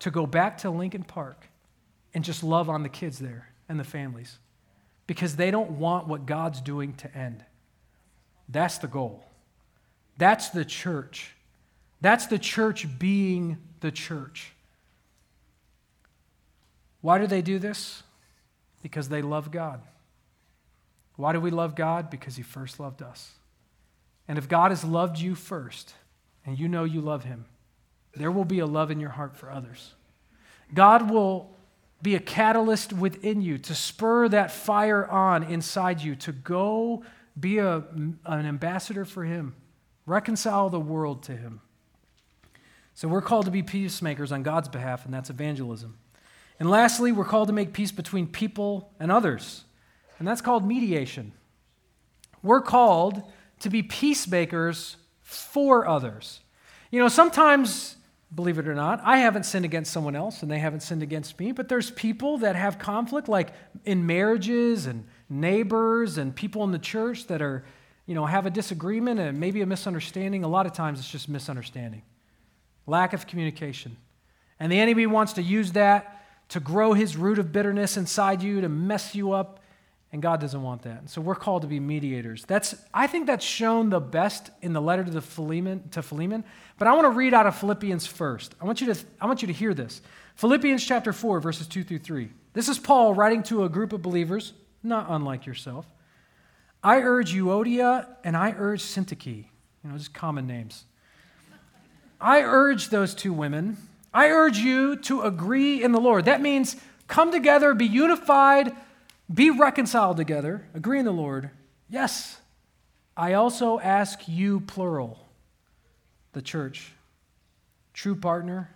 to 0.00 0.10
go 0.10 0.26
back 0.26 0.58
to 0.58 0.70
Lincoln 0.70 1.04
Park 1.04 1.46
and 2.14 2.24
just 2.24 2.42
love 2.42 2.68
on 2.68 2.82
the 2.82 2.88
kids 2.88 3.18
there 3.18 3.50
and 3.68 3.78
the 3.78 3.84
families 3.84 4.38
because 5.06 5.36
they 5.36 5.50
don't 5.50 5.72
want 5.72 6.08
what 6.08 6.26
God's 6.26 6.60
doing 6.60 6.94
to 6.94 7.14
end. 7.16 7.44
That's 8.48 8.78
the 8.78 8.86
goal. 8.86 9.24
That's 10.16 10.50
the 10.50 10.64
church. 10.64 11.34
That's 12.00 12.26
the 12.26 12.38
church 12.38 12.86
being 12.98 13.58
the 13.80 13.90
church. 13.90 14.52
Why 17.00 17.18
do 17.18 17.26
they 17.26 17.42
do 17.42 17.58
this? 17.58 18.02
Because 18.82 19.08
they 19.08 19.22
love 19.22 19.50
God. 19.50 19.82
Why 21.16 21.32
do 21.32 21.40
we 21.40 21.50
love 21.50 21.74
God? 21.74 22.10
Because 22.10 22.36
He 22.36 22.42
first 22.42 22.80
loved 22.80 23.02
us. 23.02 23.32
And 24.26 24.38
if 24.38 24.48
God 24.48 24.70
has 24.70 24.84
loved 24.84 25.18
you 25.18 25.34
first, 25.34 25.94
and 26.46 26.58
you 26.58 26.68
know 26.68 26.84
you 26.84 27.00
love 27.00 27.24
Him, 27.24 27.44
there 28.16 28.30
will 28.30 28.44
be 28.44 28.60
a 28.60 28.66
love 28.66 28.90
in 28.90 29.00
your 29.00 29.10
heart 29.10 29.36
for 29.36 29.50
others. 29.50 29.94
God 30.72 31.10
will 31.10 31.50
be 32.02 32.14
a 32.14 32.20
catalyst 32.20 32.92
within 32.92 33.40
you 33.40 33.58
to 33.58 33.74
spur 33.74 34.28
that 34.28 34.50
fire 34.50 35.06
on 35.06 35.42
inside 35.42 36.02
you 36.02 36.14
to 36.16 36.32
go 36.32 37.02
be 37.38 37.58
a, 37.58 37.76
an 37.78 38.18
ambassador 38.26 39.04
for 39.04 39.24
Him, 39.24 39.54
reconcile 40.06 40.68
the 40.68 40.80
world 40.80 41.22
to 41.24 41.36
Him. 41.36 41.60
So 42.94 43.08
we're 43.08 43.22
called 43.22 43.46
to 43.46 43.50
be 43.50 43.62
peacemakers 43.62 44.30
on 44.30 44.42
God's 44.42 44.68
behalf, 44.68 45.04
and 45.04 45.12
that's 45.12 45.30
evangelism. 45.30 45.98
And 46.60 46.70
lastly, 46.70 47.10
we're 47.10 47.24
called 47.24 47.48
to 47.48 47.54
make 47.54 47.72
peace 47.72 47.90
between 47.90 48.28
people 48.28 48.92
and 49.00 49.10
others, 49.10 49.64
and 50.18 50.28
that's 50.28 50.40
called 50.40 50.64
mediation. 50.64 51.32
We're 52.42 52.60
called 52.60 53.22
to 53.60 53.70
be 53.70 53.82
peacemakers 53.82 54.96
for 55.22 55.88
others. 55.88 56.40
You 56.90 57.00
know, 57.00 57.08
sometimes, 57.08 57.96
believe 58.34 58.58
it 58.58 58.66
or 58.66 58.74
not, 58.74 59.00
I 59.04 59.18
haven't 59.18 59.44
sinned 59.44 59.64
against 59.64 59.92
someone 59.92 60.16
else 60.16 60.42
and 60.42 60.50
they 60.50 60.58
haven't 60.58 60.80
sinned 60.80 61.02
against 61.02 61.38
me, 61.38 61.52
but 61.52 61.68
there's 61.68 61.90
people 61.90 62.38
that 62.38 62.56
have 62.56 62.78
conflict, 62.78 63.28
like 63.28 63.52
in 63.84 64.06
marriages 64.06 64.86
and 64.86 65.06
neighbors 65.28 66.18
and 66.18 66.34
people 66.34 66.64
in 66.64 66.72
the 66.72 66.78
church 66.78 67.26
that 67.28 67.40
are, 67.40 67.64
you 68.06 68.14
know, 68.14 68.26
have 68.26 68.46
a 68.46 68.50
disagreement 68.50 69.20
and 69.20 69.38
maybe 69.38 69.62
a 69.62 69.66
misunderstanding. 69.66 70.44
A 70.44 70.48
lot 70.48 70.66
of 70.66 70.72
times 70.72 70.98
it's 70.98 71.10
just 71.10 71.28
misunderstanding, 71.28 72.02
lack 72.86 73.12
of 73.12 73.26
communication. 73.26 73.96
And 74.58 74.70
the 74.70 74.78
enemy 74.78 75.06
wants 75.06 75.34
to 75.34 75.42
use 75.42 75.72
that 75.72 76.22
to 76.50 76.60
grow 76.60 76.92
his 76.92 77.16
root 77.16 77.38
of 77.38 77.52
bitterness 77.52 77.96
inside 77.96 78.42
you, 78.42 78.60
to 78.60 78.68
mess 78.68 79.14
you 79.14 79.32
up, 79.32 79.60
and 80.14 80.22
God 80.22 80.40
doesn't 80.40 80.62
want 80.62 80.82
that. 80.82 81.00
And 81.00 81.10
so 81.10 81.20
we're 81.20 81.34
called 81.34 81.62
to 81.62 81.68
be 81.68 81.80
mediators. 81.80 82.44
That's, 82.44 82.76
I 82.94 83.08
think 83.08 83.26
that's 83.26 83.44
shown 83.44 83.90
the 83.90 83.98
best 83.98 84.48
in 84.62 84.72
the 84.72 84.80
letter 84.80 85.02
to, 85.02 85.10
the 85.10 85.20
Philemon, 85.20 85.88
to 85.90 86.02
Philemon. 86.02 86.44
But 86.78 86.86
I 86.86 86.92
want 86.92 87.06
to 87.06 87.10
read 87.10 87.34
out 87.34 87.46
of 87.48 87.56
Philippians 87.56 88.06
first. 88.06 88.54
I 88.60 88.64
want, 88.64 88.80
you 88.80 88.94
to, 88.94 89.04
I 89.20 89.26
want 89.26 89.42
you 89.42 89.48
to 89.48 89.52
hear 89.52 89.74
this. 89.74 90.02
Philippians 90.36 90.84
chapter 90.84 91.12
4, 91.12 91.40
verses 91.40 91.66
2 91.66 91.82
through 91.82 91.98
3. 91.98 92.30
This 92.52 92.68
is 92.68 92.78
Paul 92.78 93.12
writing 93.12 93.42
to 93.42 93.64
a 93.64 93.68
group 93.68 93.92
of 93.92 94.02
believers, 94.02 94.52
not 94.84 95.06
unlike 95.08 95.46
yourself. 95.46 95.84
I 96.80 97.00
urge 97.00 97.34
Euodia 97.34 98.06
and 98.22 98.36
I 98.36 98.54
urge 98.56 98.84
Syntyche, 98.84 99.26
you 99.26 99.90
know, 99.90 99.98
just 99.98 100.14
common 100.14 100.46
names. 100.46 100.84
I 102.20 102.42
urge 102.42 102.90
those 102.90 103.16
two 103.16 103.32
women. 103.32 103.78
I 104.12 104.28
urge 104.28 104.58
you 104.58 104.94
to 104.94 105.22
agree 105.22 105.82
in 105.82 105.90
the 105.90 106.00
Lord. 106.00 106.26
That 106.26 106.40
means 106.40 106.76
come 107.08 107.32
together, 107.32 107.74
be 107.74 107.86
unified, 107.86 108.72
be 109.32 109.50
reconciled 109.50 110.16
together, 110.16 110.66
agree 110.74 110.98
in 110.98 111.04
the 111.04 111.12
Lord. 111.12 111.50
Yes, 111.88 112.40
I 113.16 113.34
also 113.34 113.78
ask 113.78 114.26
you, 114.26 114.60
plural, 114.60 115.26
the 116.32 116.42
church, 116.42 116.92
true 117.92 118.16
partner, 118.16 118.70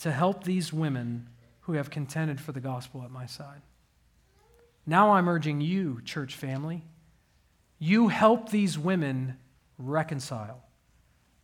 to 0.00 0.12
help 0.12 0.44
these 0.44 0.72
women 0.72 1.28
who 1.62 1.72
have 1.74 1.90
contended 1.90 2.40
for 2.40 2.52
the 2.52 2.60
gospel 2.60 3.02
at 3.02 3.10
my 3.10 3.26
side. 3.26 3.62
Now 4.86 5.12
I'm 5.12 5.28
urging 5.28 5.60
you, 5.60 6.00
church 6.04 6.34
family, 6.34 6.82
you 7.78 8.08
help 8.08 8.50
these 8.50 8.78
women 8.78 9.38
reconcile. 9.78 10.62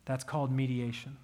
That's 0.05 0.23
called 0.23 0.51
mediation. 0.51 1.17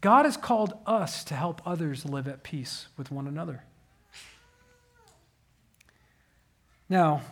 God 0.00 0.24
has 0.24 0.36
called 0.36 0.74
us 0.86 1.24
to 1.24 1.34
help 1.34 1.62
others 1.64 2.04
live 2.04 2.28
at 2.28 2.42
peace 2.42 2.88
with 2.96 3.10
one 3.10 3.26
another. 3.26 3.64
Now, 6.88 7.22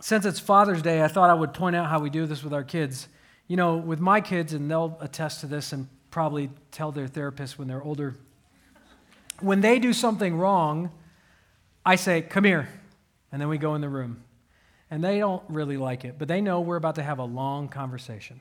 since 0.00 0.24
it's 0.24 0.40
Father's 0.40 0.82
Day, 0.82 1.02
I 1.02 1.08
thought 1.08 1.28
I 1.28 1.34
would 1.34 1.52
point 1.52 1.76
out 1.76 1.88
how 1.88 2.00
we 2.00 2.08
do 2.08 2.26
this 2.26 2.42
with 2.42 2.54
our 2.54 2.64
kids. 2.64 3.08
You 3.46 3.56
know, 3.56 3.76
with 3.76 4.00
my 4.00 4.20
kids, 4.20 4.52
and 4.52 4.70
they'll 4.70 4.96
attest 5.00 5.40
to 5.40 5.46
this 5.46 5.72
and 5.72 5.88
probably 6.10 6.50
tell 6.70 6.92
their 6.92 7.06
therapist 7.06 7.58
when 7.58 7.68
they're 7.68 7.82
older. 7.82 8.14
When 9.40 9.60
they 9.60 9.78
do 9.78 9.92
something 9.92 10.36
wrong, 10.36 10.90
I 11.84 11.96
say, 11.96 12.22
Come 12.22 12.44
here. 12.44 12.68
And 13.32 13.40
then 13.40 13.48
we 13.48 13.58
go 13.58 13.74
in 13.74 13.80
the 13.80 13.88
room. 13.88 14.24
And 14.90 15.04
they 15.04 15.18
don't 15.18 15.42
really 15.48 15.76
like 15.76 16.04
it, 16.04 16.16
but 16.18 16.26
they 16.26 16.40
know 16.40 16.60
we're 16.60 16.76
about 16.76 16.96
to 16.96 17.02
have 17.02 17.20
a 17.20 17.24
long 17.24 17.68
conversation. 17.68 18.40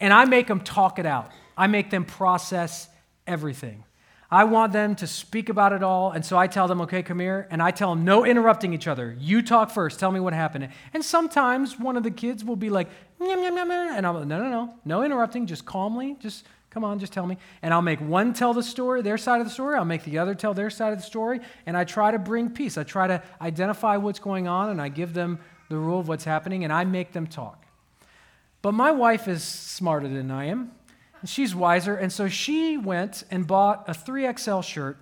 And 0.00 0.12
I 0.12 0.24
make 0.24 0.48
them 0.48 0.60
talk 0.60 0.98
it 0.98 1.06
out, 1.06 1.30
I 1.56 1.66
make 1.66 1.90
them 1.90 2.04
process 2.04 2.88
everything. 3.26 3.84
I 4.30 4.44
want 4.44 4.72
them 4.72 4.94
to 4.96 5.06
speak 5.06 5.48
about 5.48 5.72
it 5.72 5.82
all. 5.82 6.12
And 6.12 6.24
so 6.24 6.38
I 6.38 6.46
tell 6.46 6.68
them, 6.68 6.80
okay, 6.82 7.02
come 7.02 7.18
here. 7.18 7.48
And 7.50 7.60
I 7.60 7.72
tell 7.72 7.90
them, 7.94 8.04
no 8.04 8.24
interrupting 8.24 8.72
each 8.72 8.86
other. 8.86 9.16
You 9.18 9.42
talk 9.42 9.70
first. 9.70 9.98
Tell 9.98 10.12
me 10.12 10.20
what 10.20 10.32
happened. 10.32 10.68
And 10.94 11.04
sometimes 11.04 11.78
one 11.78 11.96
of 11.96 12.04
the 12.04 12.10
kids 12.12 12.44
will 12.44 12.56
be 12.56 12.70
like, 12.70 12.88
nyam, 13.20 13.42
and 13.44 14.06
I'm 14.06 14.14
like, 14.14 14.26
no, 14.26 14.38
no, 14.38 14.48
no. 14.48 14.74
No 14.84 15.02
interrupting. 15.02 15.46
Just 15.46 15.64
calmly. 15.64 16.16
Just 16.20 16.44
come 16.70 16.84
on, 16.84 16.98
just 17.00 17.12
tell 17.12 17.26
me. 17.26 17.36
And 17.62 17.74
I'll 17.74 17.82
make 17.82 18.00
one 18.00 18.32
tell 18.32 18.54
the 18.54 18.62
story, 18.62 19.02
their 19.02 19.18
side 19.18 19.40
of 19.40 19.46
the 19.46 19.52
story. 19.52 19.76
I'll 19.76 19.84
make 19.84 20.04
the 20.04 20.18
other 20.18 20.34
tell 20.34 20.54
their 20.54 20.70
side 20.70 20.92
of 20.92 21.00
the 21.00 21.04
story. 21.04 21.40
And 21.66 21.76
I 21.76 21.84
try 21.84 22.12
to 22.12 22.18
bring 22.18 22.50
peace. 22.50 22.78
I 22.78 22.84
try 22.84 23.08
to 23.08 23.22
identify 23.40 23.96
what's 23.96 24.20
going 24.20 24.46
on 24.46 24.70
and 24.70 24.80
I 24.80 24.88
give 24.88 25.12
them 25.12 25.40
the 25.68 25.76
rule 25.76 25.98
of 25.98 26.08
what's 26.08 26.24
happening 26.24 26.64
and 26.64 26.72
I 26.72 26.84
make 26.84 27.12
them 27.12 27.26
talk. 27.26 27.66
But 28.62 28.72
my 28.72 28.92
wife 28.92 29.26
is 29.26 29.42
smarter 29.42 30.06
than 30.08 30.30
I 30.30 30.46
am. 30.46 30.72
She's 31.24 31.54
wiser. 31.54 31.96
And 31.96 32.12
so 32.12 32.28
she 32.28 32.76
went 32.76 33.24
and 33.30 33.46
bought 33.46 33.88
a 33.88 33.92
3XL 33.92 34.64
shirt. 34.64 34.96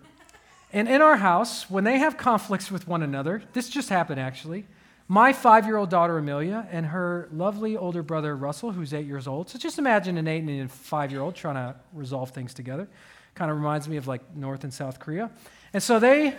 And 0.72 0.88
in 0.88 1.00
our 1.00 1.16
house, 1.16 1.70
when 1.70 1.84
they 1.84 1.98
have 1.98 2.16
conflicts 2.16 2.70
with 2.70 2.86
one 2.86 3.02
another, 3.02 3.42
this 3.52 3.68
just 3.68 3.88
happened 3.88 4.20
actually. 4.20 4.66
My 5.10 5.32
five 5.32 5.64
year 5.64 5.78
old 5.78 5.88
daughter 5.88 6.18
Amelia 6.18 6.68
and 6.70 6.84
her 6.86 7.28
lovely 7.32 7.76
older 7.76 8.02
brother 8.02 8.36
Russell, 8.36 8.72
who's 8.72 8.92
eight 8.92 9.06
years 9.06 9.26
old. 9.26 9.48
So 9.48 9.58
just 9.58 9.78
imagine 9.78 10.18
an 10.18 10.28
eight 10.28 10.42
and 10.42 10.60
a 10.60 10.68
five 10.68 11.10
year 11.10 11.22
old 11.22 11.34
trying 11.34 11.54
to 11.54 11.76
resolve 11.94 12.30
things 12.30 12.52
together. 12.52 12.88
Kind 13.34 13.50
of 13.50 13.56
reminds 13.56 13.88
me 13.88 13.96
of 13.96 14.06
like 14.06 14.36
North 14.36 14.64
and 14.64 14.74
South 14.74 14.98
Korea. 14.98 15.30
And 15.72 15.82
so 15.82 15.98
they, 15.98 16.36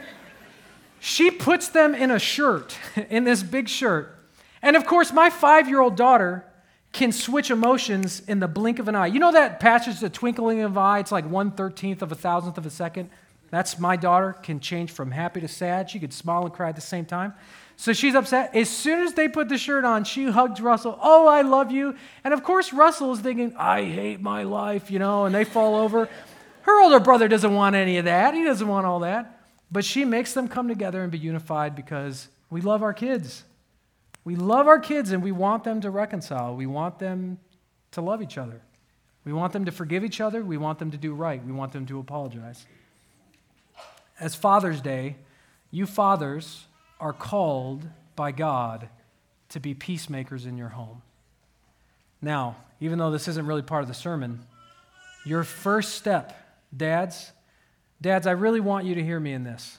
she 0.99 1.31
puts 1.31 1.69
them 1.69 1.95
in 1.95 2.11
a 2.11 2.19
shirt, 2.19 2.77
in 3.09 3.23
this 3.23 3.41
big 3.41 3.67
shirt. 3.67 4.15
And 4.61 4.75
of 4.75 4.85
course, 4.85 5.11
my 5.11 5.31
five 5.31 5.67
year 5.67 5.79
old 5.79 5.95
daughter 5.95 6.45
can 6.91 7.11
switch 7.11 7.51
emotions 7.51 8.21
in 8.27 8.39
the 8.39 8.47
blink 8.47 8.79
of 8.79 8.87
an 8.87 8.95
eye. 8.95 9.07
You 9.07 9.19
know 9.19 9.31
that 9.31 9.59
passage, 9.59 9.99
the 9.99 10.09
twinkling 10.09 10.61
of 10.61 10.71
an 10.71 10.77
eye, 10.77 10.99
it's 10.99 11.11
like 11.11 11.29
one 11.29 11.51
thirteenth 11.51 12.01
of 12.01 12.11
a 12.11 12.15
thousandth 12.15 12.57
of 12.57 12.65
a 12.65 12.69
second? 12.69 13.09
That's 13.51 13.79
my 13.79 13.95
daughter, 13.95 14.33
can 14.33 14.59
change 14.59 14.91
from 14.91 15.11
happy 15.11 15.41
to 15.41 15.47
sad. 15.47 15.89
She 15.89 15.99
could 15.99 16.13
smile 16.13 16.45
and 16.45 16.53
cry 16.53 16.69
at 16.69 16.75
the 16.75 16.81
same 16.81 17.05
time. 17.05 17.33
So 17.77 17.93
she's 17.93 18.13
upset. 18.13 18.55
As 18.55 18.69
soon 18.69 19.07
as 19.07 19.13
they 19.13 19.27
put 19.27 19.49
the 19.49 19.57
shirt 19.57 19.85
on, 19.85 20.03
she 20.03 20.29
hugs 20.29 20.59
Russell. 20.59 20.99
Oh, 21.01 21.27
I 21.27 21.43
love 21.43 21.71
you. 21.71 21.95
And 22.23 22.33
of 22.33 22.43
course, 22.43 22.73
Russell 22.73 23.13
is 23.13 23.21
thinking, 23.21 23.55
I 23.57 23.85
hate 23.85 24.19
my 24.19 24.43
life, 24.43 24.91
you 24.91 24.99
know, 24.99 25.25
and 25.25 25.33
they 25.33 25.45
fall 25.45 25.75
over. 25.75 26.09
Her 26.63 26.81
older 26.81 26.99
brother 26.99 27.27
doesn't 27.27 27.53
want 27.53 27.75
any 27.75 27.97
of 27.97 28.05
that. 28.05 28.33
He 28.33 28.43
doesn't 28.43 28.67
want 28.67 28.85
all 28.85 28.99
that. 28.99 29.39
But 29.71 29.85
she 29.85 30.03
makes 30.03 30.33
them 30.33 30.47
come 30.47 30.67
together 30.67 31.01
and 31.01 31.11
be 31.11 31.17
unified 31.17 31.75
because 31.75 32.27
we 32.49 32.61
love 32.61 32.83
our 32.83 32.93
kids. 32.93 33.43
We 34.23 34.35
love 34.35 34.67
our 34.67 34.79
kids 34.79 35.11
and 35.11 35.23
we 35.23 35.31
want 35.31 35.63
them 35.63 35.81
to 35.81 35.89
reconcile. 35.89 36.55
We 36.55 36.65
want 36.65 36.99
them 36.99 37.39
to 37.91 38.01
love 38.01 38.21
each 38.21 38.37
other. 38.37 38.61
We 39.25 39.33
want 39.33 39.53
them 39.53 39.65
to 39.65 39.71
forgive 39.71 40.03
each 40.03 40.21
other. 40.21 40.43
We 40.43 40.57
want 40.57 40.79
them 40.79 40.91
to 40.91 40.97
do 40.97 41.13
right. 41.13 41.43
We 41.43 41.51
want 41.51 41.73
them 41.73 41.85
to 41.87 41.99
apologize. 41.99 42.65
As 44.19 44.35
Father's 44.35 44.81
Day, 44.81 45.15
you 45.71 45.85
fathers 45.85 46.65
are 46.99 47.13
called 47.13 47.87
by 48.15 48.31
God 48.31 48.89
to 49.49 49.59
be 49.59 49.73
peacemakers 49.73 50.45
in 50.45 50.57
your 50.57 50.69
home. 50.69 51.01
Now, 52.21 52.57
even 52.79 52.99
though 52.99 53.11
this 53.11 53.27
isn't 53.27 53.45
really 53.45 53.61
part 53.61 53.81
of 53.81 53.87
the 53.87 53.93
sermon, 53.93 54.41
your 55.25 55.43
first 55.43 55.95
step, 55.95 56.37
dads, 56.75 57.31
dads, 58.01 58.27
I 58.27 58.31
really 58.31 58.59
want 58.59 58.85
you 58.85 58.95
to 58.95 59.03
hear 59.03 59.19
me 59.19 59.33
in 59.33 59.43
this. 59.43 59.77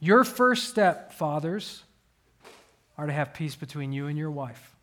Your 0.00 0.24
first 0.24 0.68
step, 0.68 1.12
fathers, 1.12 1.84
are 2.96 3.06
to 3.06 3.12
have 3.12 3.34
peace 3.34 3.54
between 3.54 3.92
you 3.92 4.06
and 4.06 4.18
your 4.18 4.30
wife. 4.30 4.74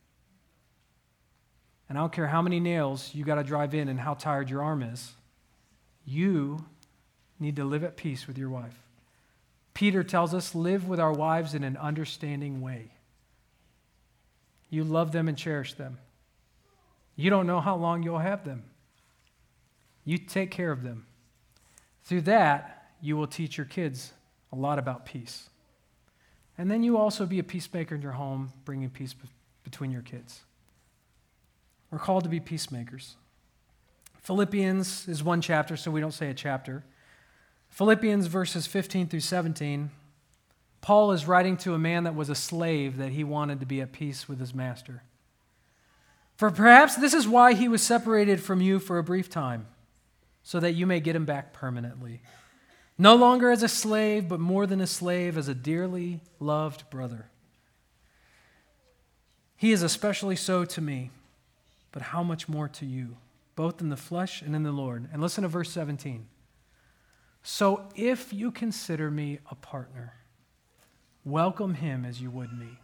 and 1.88 1.98
I 1.98 2.02
don't 2.02 2.13
care 2.13 2.28
how 2.28 2.41
many 2.41 2.60
nails 2.60 3.15
you 3.15 3.24
got 3.24 3.36
to 3.36 3.43
drive 3.43 3.74
in 3.74 3.88
and 3.88 4.00
how 4.00 4.13
tired 4.13 4.50
your 4.50 4.62
arm 4.62 4.84
is, 4.84 5.13
you 6.06 6.65
need 7.39 7.56
to 7.56 7.63
live 7.63 7.84
at 7.84 7.98
peace 7.98 8.28
with 8.28 8.38
your 8.38 8.50
wife. 8.50 8.78
Peter 9.74 10.04
tells 10.04 10.34
us 10.34 10.54
live 10.54 10.88
with 10.88 11.00
our 11.00 11.13
wives 11.13 11.54
in 11.54 11.63
an 11.63 11.78
understanding 11.78 12.62
way. 12.62 12.91
You 14.69 14.84
love 14.84 15.12
them 15.12 15.28
and 15.28 15.38
cherish 15.38 15.74
them. 15.74 15.98
You 17.15 17.30
don't 17.30 17.48
know 17.48 17.60
how 17.60 17.76
long 17.76 18.04
you'll 18.04 18.19
have 18.19 18.45
them. 18.45 18.63
You 20.06 20.17
take 20.17 20.52
care 20.52 20.72
of 20.72 20.84
them. 20.84 21.06
Through 22.04 22.22
that, 22.22 22.91
you 23.02 23.17
will 23.17 23.28
teach 23.28 23.58
your 23.58 23.65
kids 23.65 24.13
a 24.52 24.56
lot 24.56 24.80
about 24.80 25.06
peace. 25.06 25.50
And 26.60 26.69
then 26.69 26.84
you 26.84 26.98
also 26.98 27.26
be 27.26 27.39
a 27.39 27.43
peacemaker 27.43 27.95
in 27.95 28.02
your 28.02 28.12
home, 28.12 28.52
bringing 28.65 28.89
peace 28.89 29.15
between 29.63 29.91
your 29.91 30.02
kids. 30.02 30.41
We're 31.89 32.00
called 32.00 32.26
to 32.26 32.30
be 32.30 32.41
peacemakers. 32.41 33.15
Philippians 34.17 35.08
is 35.08 35.24
one 35.24 35.39
chapter, 35.39 35.78
so 35.78 35.89
we 35.89 36.02
don't 36.02 36.13
say 36.13 36.30
a 36.30 36.34
chapter. 36.34 36.84
Philippians 37.69 38.28
verses 38.28 38.67
15 38.67 39.08
through 39.08 39.22
17, 39.22 39.89
Paul 40.82 41.13
is 41.13 41.26
writing 41.26 41.56
to 41.58 41.76
a 41.76 41.80
man 41.80 42.04
that 42.04 42.13
was 42.13 42.30
a 42.30 42.36
slave 42.36 42.98
that 42.98 43.13
he 43.13 43.24
wanted 43.24 43.62
to 43.62 43.65
be 43.65 43.80
at 43.80 43.93
peace 43.93 44.28
with 44.28 44.41
his 44.41 44.54
master. 44.54 45.04
For 46.36 46.52
perhaps 46.52 46.98
this 46.98 47.13
is 47.13 47.26
why 47.26 47.54
he 47.54 47.69
was 47.69 47.82
separated 47.82 48.43
from 48.43 48.60
you 48.60 48.80
for 48.80 48.98
a 48.98 49.04
brief 49.04 49.30
time, 49.30 49.67
so 50.43 50.60
that 50.60 50.74
you 50.74 50.86
may 50.86 51.00
get 51.00 51.15
him 51.15 51.26
back 51.26 51.54
permanently. 51.54 52.19
No 53.01 53.15
longer 53.15 53.49
as 53.49 53.63
a 53.63 53.69
slave, 53.69 54.27
but 54.27 54.41
more 54.41 54.67
than 54.67 54.81
a 54.81 54.85
slave, 54.85 55.38
as 55.38 55.47
a 55.47 55.55
dearly 55.55 56.19
loved 56.38 56.89
brother. 56.89 57.29
He 59.55 59.71
is 59.71 59.81
especially 59.81 60.35
so 60.35 60.65
to 60.65 60.81
me, 60.81 61.09
but 61.93 62.01
how 62.01 62.23
much 62.23 62.49
more 62.49 62.67
to 62.67 62.85
you, 62.85 63.15
both 63.55 63.79
in 63.79 63.88
the 63.88 63.95
flesh 63.95 64.41
and 64.41 64.53
in 64.53 64.63
the 64.63 64.73
Lord. 64.73 65.07
And 65.13 65.21
listen 65.21 65.43
to 65.43 65.47
verse 65.47 65.71
17. 65.71 66.27
So 67.41 67.88
if 67.95 68.33
you 68.33 68.51
consider 68.51 69.09
me 69.09 69.39
a 69.49 69.55
partner, 69.55 70.15
welcome 71.23 71.75
him 71.75 72.03
as 72.03 72.21
you 72.21 72.29
would 72.29 72.51
me. 72.51 72.79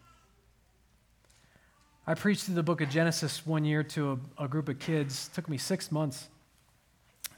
I 2.08 2.14
preached 2.14 2.46
through 2.46 2.56
the 2.56 2.64
book 2.64 2.80
of 2.80 2.90
Genesis 2.90 3.46
one 3.46 3.66
year 3.66 3.84
to 3.84 4.22
a, 4.38 4.46
a 4.46 4.48
group 4.48 4.70
of 4.70 4.80
kids. 4.80 5.30
It 5.30 5.36
took 5.36 5.50
me 5.50 5.58
six 5.58 5.92
months. 5.92 6.30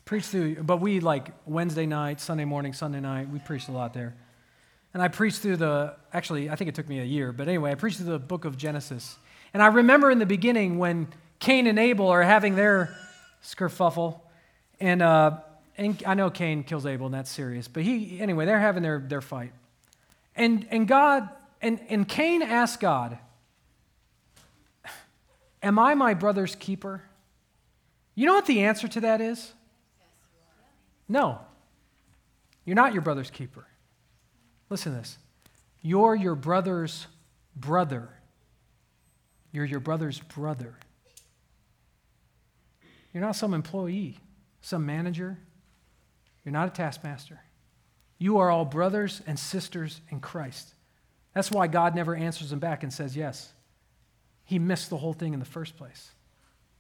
Preached 0.07 0.29
through, 0.29 0.63
but 0.63 0.77
we 0.77 1.01
like 1.01 1.33
Wednesday 1.45 1.85
night, 1.85 2.21
Sunday 2.21 2.45
morning, 2.45 2.71
Sunday 2.71 3.01
night, 3.01 3.29
we 3.29 3.39
preached 3.39 3.67
a 3.67 3.73
lot 3.73 3.93
there. 3.93 4.15
And 4.93 5.03
I 5.03 5.09
preached 5.09 5.39
through 5.39 5.57
the, 5.57 5.97
actually, 6.13 6.49
I 6.49 6.55
think 6.55 6.69
it 6.69 6.75
took 6.75 6.87
me 6.87 7.01
a 7.01 7.03
year, 7.03 7.33
but 7.33 7.49
anyway, 7.49 7.71
I 7.71 7.75
preached 7.75 7.97
through 7.97 8.13
the 8.13 8.17
book 8.17 8.45
of 8.45 8.57
Genesis. 8.57 9.17
And 9.53 9.61
I 9.61 9.67
remember 9.67 10.09
in 10.09 10.19
the 10.19 10.25
beginning 10.25 10.77
when 10.77 11.09
Cain 11.39 11.67
and 11.67 11.77
Abel 11.77 12.07
are 12.07 12.23
having 12.23 12.55
their 12.55 12.95
skerfuffle, 13.43 14.21
and 14.79 15.01
uh, 15.01 15.39
and 15.77 16.01
I 16.07 16.13
know 16.13 16.29
Cain 16.29 16.63
kills 16.63 16.85
Abel, 16.85 17.07
and 17.07 17.13
that's 17.13 17.29
serious. 17.29 17.67
But 17.67 17.83
he, 17.83 18.17
anyway, 18.21 18.45
they're 18.45 18.61
having 18.61 18.83
their, 18.83 18.99
their 18.99 19.19
fight. 19.19 19.51
And, 20.37 20.65
and 20.71 20.87
God, 20.87 21.27
and, 21.61 21.81
and 21.89 22.07
Cain 22.07 22.41
asked 22.43 22.79
God, 22.79 23.17
Am 25.61 25.77
I 25.77 25.95
my 25.95 26.13
brother's 26.13 26.55
keeper? 26.55 27.01
You 28.15 28.25
know 28.25 28.35
what 28.35 28.45
the 28.45 28.63
answer 28.63 28.87
to 28.87 29.01
that 29.01 29.19
is? 29.19 29.51
No. 31.07 31.39
You're 32.65 32.75
not 32.75 32.93
your 32.93 33.01
brother's 33.01 33.31
keeper. 33.31 33.65
Listen 34.69 34.93
to 34.93 34.99
this. 34.99 35.17
You're 35.81 36.15
your 36.15 36.35
brother's 36.35 37.07
brother. 37.55 38.09
You're 39.51 39.65
your 39.65 39.79
brother's 39.79 40.19
brother. 40.19 40.75
You're 43.13 43.23
not 43.23 43.35
some 43.35 43.53
employee, 43.53 44.17
some 44.61 44.85
manager, 44.85 45.39
you're 46.43 46.53
not 46.53 46.67
a 46.67 46.71
taskmaster. 46.71 47.41
You 48.19 48.37
are 48.37 48.49
all 48.49 48.63
brothers 48.63 49.21
and 49.27 49.37
sisters 49.37 50.01
in 50.09 50.19
Christ. 50.19 50.73
That's 51.33 51.51
why 51.51 51.67
God 51.67 51.95
never 51.95 52.15
answers 52.15 52.51
them 52.51 52.59
back 52.59 52.83
and 52.83 52.93
says 52.93 53.17
yes. 53.17 53.51
He 54.45 54.59
missed 54.59 54.89
the 54.89 54.97
whole 54.97 55.13
thing 55.13 55.33
in 55.33 55.39
the 55.39 55.45
first 55.45 55.77
place. 55.77 56.11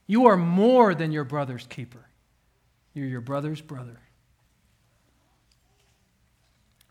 You 0.05 0.27
are 0.27 0.37
more 0.37 0.95
than 0.95 1.11
your 1.11 1.25
brother's 1.25 1.67
keeper, 1.67 2.07
you're 2.93 3.07
your 3.07 3.21
brother's 3.21 3.61
brother. 3.61 3.99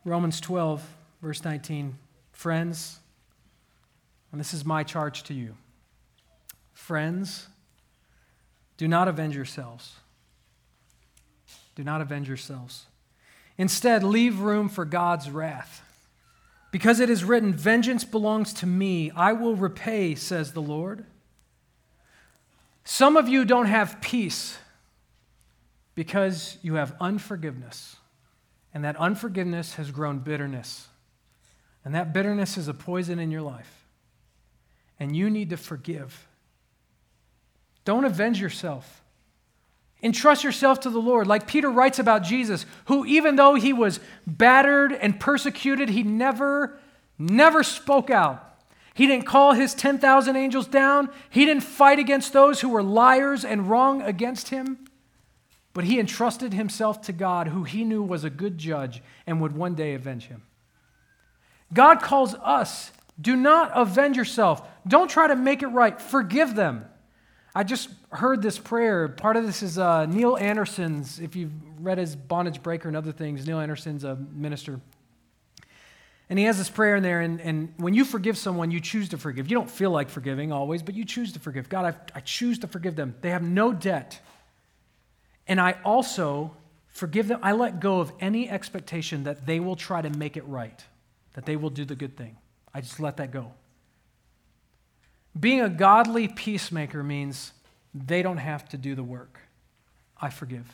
Romans 0.07 0.41
12, 0.41 0.83
verse 1.21 1.45
19. 1.45 1.99
Friends, 2.33 2.99
and 4.33 4.41
this 4.41 4.55
is 4.55 4.65
my 4.65 4.83
charge 4.83 5.25
to 5.25 5.35
you. 5.35 5.55
Friends, 6.73 7.49
do 8.79 8.89
not 8.89 9.09
avenge 9.09 9.37
yourselves 9.37 9.97
do 11.77 11.85
not 11.85 12.01
avenge 12.01 12.27
yourselves. 12.27 12.87
Instead, 13.57 14.03
leave 14.03 14.41
room 14.41 14.69
for 14.69 14.85
God's 14.85 15.31
wrath. 15.31 15.83
Because 16.73 16.99
it 16.99 17.09
is 17.09 17.23
written, 17.23 17.53
Vengeance 17.53 18.05
belongs 18.05 18.53
to 18.55 18.67
me, 18.67 19.13
I 19.15 19.33
will 19.33 19.55
repay, 19.55 20.15
says 20.15 20.53
the 20.53 20.63
Lord. 20.63 21.05
Some 22.85 23.17
of 23.17 23.29
you 23.29 23.45
don't 23.45 23.67
have 23.67 24.01
peace 24.01 24.59
because 25.95 26.59
you 26.63 26.75
have 26.75 26.95
unforgiveness. 27.01 27.97
And 28.77 28.85
that 28.85 28.97
unforgiveness 28.97 29.77
has 29.77 29.91
grown 29.91 30.19
bitterness. 30.19 30.89
And 31.83 31.95
that 31.95 32.13
bitterness 32.13 32.59
is 32.59 32.69
a 32.69 32.75
poison 32.75 33.19
in 33.19 33.31
your 33.31 33.41
life. 33.41 33.87
And 35.01 35.17
you 35.17 35.31
need 35.31 35.49
to 35.49 35.57
forgive. 35.57 36.29
Don't 37.87 38.05
avenge 38.05 38.39
yourself. 38.39 39.03
Entrust 40.03 40.45
yourself 40.45 40.81
to 40.81 40.91
the 40.91 40.99
Lord. 40.99 41.27
Like 41.27 41.47
Peter 41.47 41.71
writes 41.71 41.99
about 41.99 42.23
Jesus, 42.23 42.67
who, 42.85 43.07
even 43.07 43.37
though 43.37 43.55
he 43.55 43.73
was 43.73 43.99
battered 44.27 44.93
and 44.93 45.19
persecuted, 45.19 45.89
he 45.89 46.03
never, 46.03 46.79
never 47.19 47.63
spoke 47.63 48.11
out. 48.11 48.61
He 48.93 49.07
didn't 49.07 49.25
call 49.25 49.55
his 49.55 49.73
10,000 49.73 50.37
angels 50.37 50.67
down. 50.67 51.09
He 51.31 51.47
didn't 51.47 51.63
fight 51.63 51.99
against 51.99 52.35
those 52.35 52.61
who 52.61 52.69
were 52.69 52.83
liars 52.83 53.43
and 53.43 53.71
wrong 53.71 54.03
against 54.03 54.51
him. 54.51 54.86
But 55.77 55.85
he 55.85 56.01
entrusted 56.01 56.55
himself 56.55 57.03
to 57.03 57.13
God, 57.13 57.49
who 57.49 57.65
he 57.65 57.85
knew 57.85 58.03
was 58.03 58.25
a 58.25 58.31
good 58.31 58.57
judge 58.57 59.03
and 59.27 59.43
would 59.43 59.55
one 59.55 59.75
day 59.75 59.93
avenge 59.93 60.25
him. 60.25 60.41
God 61.71 62.01
calls 62.01 62.33
us 62.37 62.93
do 63.21 63.37
not 63.37 63.73
avenge 63.75 64.17
yourself. 64.17 64.67
Don't 64.89 65.11
try 65.11 65.29
to 65.29 65.37
make 65.37 65.63
it 65.63 65.67
right. 65.67 66.01
Forgive 66.01 66.55
them. 66.55 66.87
I 67.55 67.63
just 67.63 67.91
heard 68.09 68.41
this 68.41 68.59
prayer. 68.59 69.07
Part 69.07 69.37
of 69.37 69.45
this 69.45 69.63
is 69.63 69.77
uh, 69.77 70.07
Neil 70.07 70.39
Anderson's. 70.39 71.21
If 71.21 71.37
you've 71.37 71.53
read 71.79 71.99
his 71.99 72.17
Bondage 72.17 72.63
Breaker 72.63 72.89
and 72.89 72.97
other 72.97 73.13
things, 73.13 73.47
Neil 73.47 73.61
Anderson's 73.61 74.03
a 74.03 74.17
minister. 74.17 74.81
And 76.31 76.39
he 76.39 76.47
has 76.47 76.57
this 76.57 76.71
prayer 76.71 76.97
in 76.97 77.03
there, 77.03 77.21
and, 77.21 77.39
and 77.43 77.75
when 77.77 77.93
you 77.93 78.07
forgive 78.07 78.39
someone, 78.39 78.71
you 78.71 78.81
choose 78.81 79.11
to 79.11 79.19
forgive. 79.19 79.51
You 79.51 79.59
don't 79.59 79.71
feel 79.71 79.91
like 79.91 80.09
forgiving 80.09 80.53
always, 80.53 80.83
but 80.83 80.95
you 80.95 81.05
choose 81.05 81.35
to 81.35 81.39
forgive. 81.39 81.69
God, 81.69 81.85
I, 81.85 82.17
I 82.17 82.21
choose 82.21 82.59
to 82.61 82.67
forgive 82.67 82.97
them. 82.97 83.15
They 83.21 83.29
have 83.29 83.43
no 83.43 83.75
debt. 83.75 84.21
And 85.49 85.61
I 85.61 85.77
also 85.85 86.57
forgive 86.89 87.29
them. 87.29 87.41
I 87.43 87.53
let 87.53 87.81
go 87.81 88.01
of 88.01 88.13
any 88.21 88.49
expectation 88.49 89.25
that 89.25 89.47
they 89.47 89.61
will 89.61 89.77
try 89.77 90.03
to 90.03 90.11
make 90.11 90.37
it 90.37 90.47
right, 90.47 90.85
that 91.35 91.47
they 91.47 91.57
will 91.57 91.71
do 91.71 91.85
the 91.85 91.95
good 91.95 92.17
thing. 92.17 92.37
I 92.75 92.81
just 92.81 93.01
let 93.01 93.19
that 93.19 93.31
go. 93.31 93.53
Being 95.39 95.61
a 95.61 95.69
godly 95.69 96.29
peacemaker 96.29 97.03
means 97.03 97.53
they 97.95 98.23
don't 98.23 98.39
have 98.39 98.69
to 98.71 98.79
do 98.79 98.95
the 98.95 99.03
work. 99.03 99.41
I 100.21 100.31
forgive. 100.31 100.67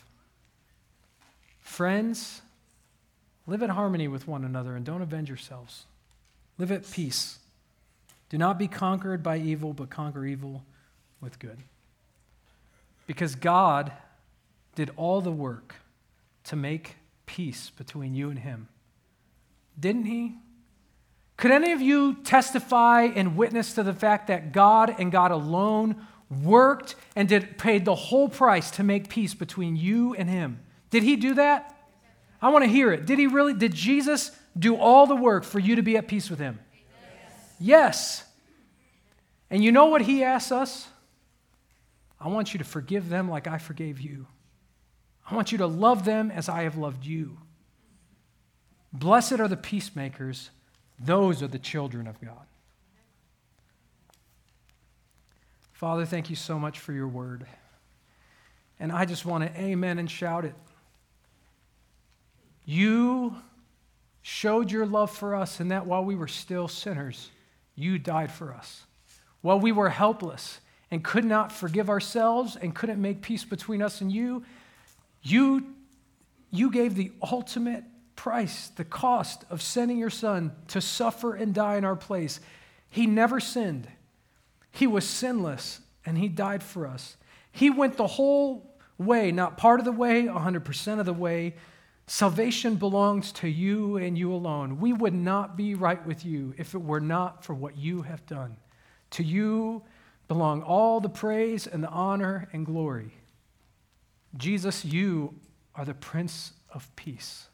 Friends, 1.61 2.43
live 3.47 3.63
in 3.63 3.71
harmony 3.71 4.09
with 4.09 4.29
one 4.29 4.45
another 4.45 4.77
and 4.77 4.85
don't 4.85 5.03
avenge 5.03 5.29
yourselves. 5.29 5.85
Live 6.59 6.71
at 6.71 6.89
peace. 6.91 7.39
Do 8.29 8.39
not 8.39 8.59
be 8.59 8.69
conquered 8.69 9.23
by 9.23 9.39
evil, 9.39 9.73
but 9.73 9.91
conquer 9.91 10.25
evil 10.25 10.63
with 11.21 11.39
good. 11.39 11.59
Because 13.07 13.35
God 13.35 13.93
did 14.75 14.91
all 14.97 15.21
the 15.21 15.33
work 15.33 15.77
to 16.45 16.57
make 16.57 16.97
peace 17.27 17.71
between 17.71 18.15
you 18.15 18.31
and 18.31 18.39
Him. 18.41 18.69
Didn't 19.79 20.07
He? 20.07 20.37
Could 21.37 21.51
any 21.51 21.73
of 21.73 21.81
you 21.81 22.15
testify 22.23 23.03
and 23.03 23.37
witness 23.37 23.75
to 23.75 23.83
the 23.83 23.93
fact 23.93 24.29
that 24.29 24.53
God 24.53 24.95
and 24.99 25.11
God 25.11 25.31
alone 25.31 26.07
worked 26.43 26.95
and 27.17 27.29
did 27.29 27.59
paid 27.59 27.85
the 27.85 27.95
whole 27.95 28.29
price 28.29 28.71
to 28.73 28.85
make 28.85 29.09
peace 29.09 29.35
between 29.35 29.77
you 29.77 30.15
and 30.15 30.31
him? 30.31 30.61
Did 30.91 31.03
he 31.03 31.17
do 31.17 31.35
that? 31.35 31.77
I 32.41 32.51
want 32.51 32.65
to 32.65 32.71
hear 32.71 32.93
it. 32.93 33.07
Did 33.07 33.19
he 33.19 33.27
really 33.27 33.55
did 33.55 33.75
Jesus 33.75 34.31
do 34.59 34.77
all 34.77 35.07
the 35.07 35.17
work 35.17 35.45
for 35.45 35.59
you 35.59 35.77
to 35.77 35.83
be 35.83 35.97
at 35.97 36.09
peace 36.09 36.31
with 36.31 36.39
him? 36.39 36.59
Yes. 37.59 38.23
yes. 38.23 38.25
And 39.51 39.63
you 39.63 39.73
know 39.73 39.87
what 39.87 40.03
he 40.03 40.23
asks 40.23 40.53
us? 40.53 40.89
I 42.21 42.29
want 42.29 42.55
you 42.55 42.59
to 42.59 42.65
forgive 42.65 43.09
them 43.09 43.29
like 43.29 43.47
I 43.47 43.59
forgave 43.59 44.01
you. 44.01 44.27
I 45.31 45.35
want 45.35 45.53
you 45.53 45.59
to 45.59 45.67
love 45.67 46.05
them 46.05 46.31
as 46.31 46.49
I 46.49 46.63
have 46.63 46.77
loved 46.77 47.05
you. 47.05 47.39
Blessed 48.93 49.41
are 49.41 49.49
the 49.49 49.57
peacemakers 49.57 50.51
those 51.05 51.43
are 51.43 51.49
the 51.49 51.59
children 51.59 52.07
of 52.07 52.21
God. 52.21 52.47
Father, 55.73 56.07
thank 56.07 56.31
you 56.31 56.37
so 56.37 56.59
much 56.59 56.79
for 56.79 56.93
your 56.93 57.09
word. 57.09 57.45
And 58.79 58.93
I 58.93 59.05
just 59.05 59.27
want 59.27 59.45
to 59.45 59.61
amen 59.61 59.99
and 59.99 60.11
shout 60.11 60.45
it. 60.45 60.55
You 62.65 63.35
showed 64.23 64.71
your 64.71 64.87
love 64.87 65.11
for 65.11 65.35
us 65.35 65.59
and 65.59 65.73
that 65.73 65.87
while 65.87 66.05
we 66.05 66.15
were 66.15 66.29
still 66.29 66.69
sinners, 66.69 67.31
you 67.75 67.99
died 67.99 68.31
for 68.31 68.53
us. 68.53 68.85
While 69.41 69.59
we 69.59 69.73
were 69.73 69.89
helpless 69.89 70.61
and 70.93 71.03
could 71.03 71.25
not 71.25 71.51
forgive 71.51 71.91
ourselves 71.91 72.55
and 72.55 72.75
couldn't 72.75 73.03
make 73.03 73.23
peace 73.23 73.45
between 73.45 73.83
us 73.83 74.01
and 74.01 74.13
you, 74.13 74.45
you, 75.23 75.75
you 76.51 76.71
gave 76.71 76.95
the 76.95 77.13
ultimate 77.23 77.85
price, 78.17 78.69
the 78.69 78.85
cost 78.85 79.45
of 79.51 79.63
sending 79.63 79.99
your 79.99 80.11
son 80.11 80.53
to 80.69 80.81
suffer 80.81 81.35
and 81.35 81.55
die 81.55 81.77
in 81.77 81.85
our 81.85 81.97
place. 81.97 82.41
He 82.89 83.07
never 83.07 83.41
sinned. 83.41 83.89
He 84.71 84.87
was 84.87 85.09
sinless 85.09 85.81
and 86.05 86.19
he 86.19 86.29
died 86.29 86.63
for 86.63 86.87
us. 86.87 87.17
He 87.51 87.71
went 87.71 87.97
the 87.97 88.07
whole 88.07 88.77
way, 88.99 89.33
not 89.33 89.59
part 89.59 89.79
of 89.79 89.85
the 89.85 89.93
way, 89.93 90.25
100% 90.25 91.01
of 91.01 91.07
the 91.07 91.13
way. 91.13 91.55
Salvation 92.07 92.77
belongs 92.77 93.33
to 93.33 93.49
you 93.49 93.97
and 93.97 94.19
you 94.19 94.33
alone. 94.33 94.81
We 94.81 94.93
would 94.93 95.15
not 95.15 95.57
be 95.57 95.75
right 95.75 96.05
with 96.05 96.25
you 96.25 96.55
if 96.59 96.75
it 96.75 96.83
were 96.83 97.01
not 97.01 97.45
for 97.45 97.55
what 97.55 97.77
you 97.77 98.03
have 98.03 98.27
done. 98.27 98.57
To 99.13 99.23
you 99.23 99.83
belong 100.29 100.63
all 100.63 101.01
the 101.01 101.09
praise 101.09 101.67
and 101.67 101.83
the 101.83 101.89
honor 101.89 102.49
and 102.53 102.67
glory. 102.67 103.15
Jesus, 104.37 104.85
you 104.85 105.35
are 105.75 105.85
the 105.85 105.95
Prince 105.95 106.53
of 106.73 106.95
Peace. 106.97 107.49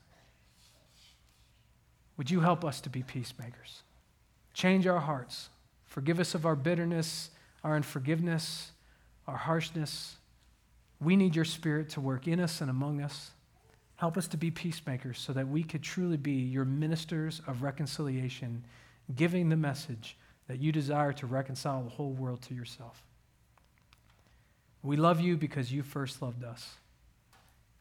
Would 2.16 2.30
you 2.30 2.40
help 2.40 2.64
us 2.64 2.80
to 2.82 2.90
be 2.90 3.02
peacemakers? 3.02 3.82
Change 4.54 4.86
our 4.86 5.00
hearts. 5.00 5.50
Forgive 5.86 6.20
us 6.20 6.34
of 6.34 6.44
our 6.44 6.56
bitterness, 6.56 7.30
our 7.64 7.76
unforgiveness, 7.76 8.72
our 9.26 9.36
harshness. 9.36 10.16
We 11.00 11.16
need 11.16 11.36
your 11.36 11.44
spirit 11.44 11.90
to 11.90 12.00
work 12.00 12.26
in 12.26 12.40
us 12.40 12.60
and 12.60 12.70
among 12.70 13.00
us. 13.00 13.30
Help 13.96 14.16
us 14.16 14.28
to 14.28 14.36
be 14.36 14.50
peacemakers 14.50 15.18
so 15.18 15.32
that 15.32 15.48
we 15.48 15.62
could 15.62 15.82
truly 15.82 16.16
be 16.16 16.32
your 16.32 16.64
ministers 16.64 17.40
of 17.46 17.62
reconciliation, 17.62 18.64
giving 19.16 19.48
the 19.48 19.56
message 19.56 20.16
that 20.46 20.60
you 20.60 20.70
desire 20.72 21.12
to 21.12 21.26
reconcile 21.26 21.82
the 21.82 21.90
whole 21.90 22.12
world 22.12 22.42
to 22.42 22.54
yourself. 22.54 23.02
We 24.88 24.96
love 24.96 25.20
you 25.20 25.36
because 25.36 25.70
you 25.70 25.82
first 25.82 26.22
loved 26.22 26.42
us. 26.42 26.76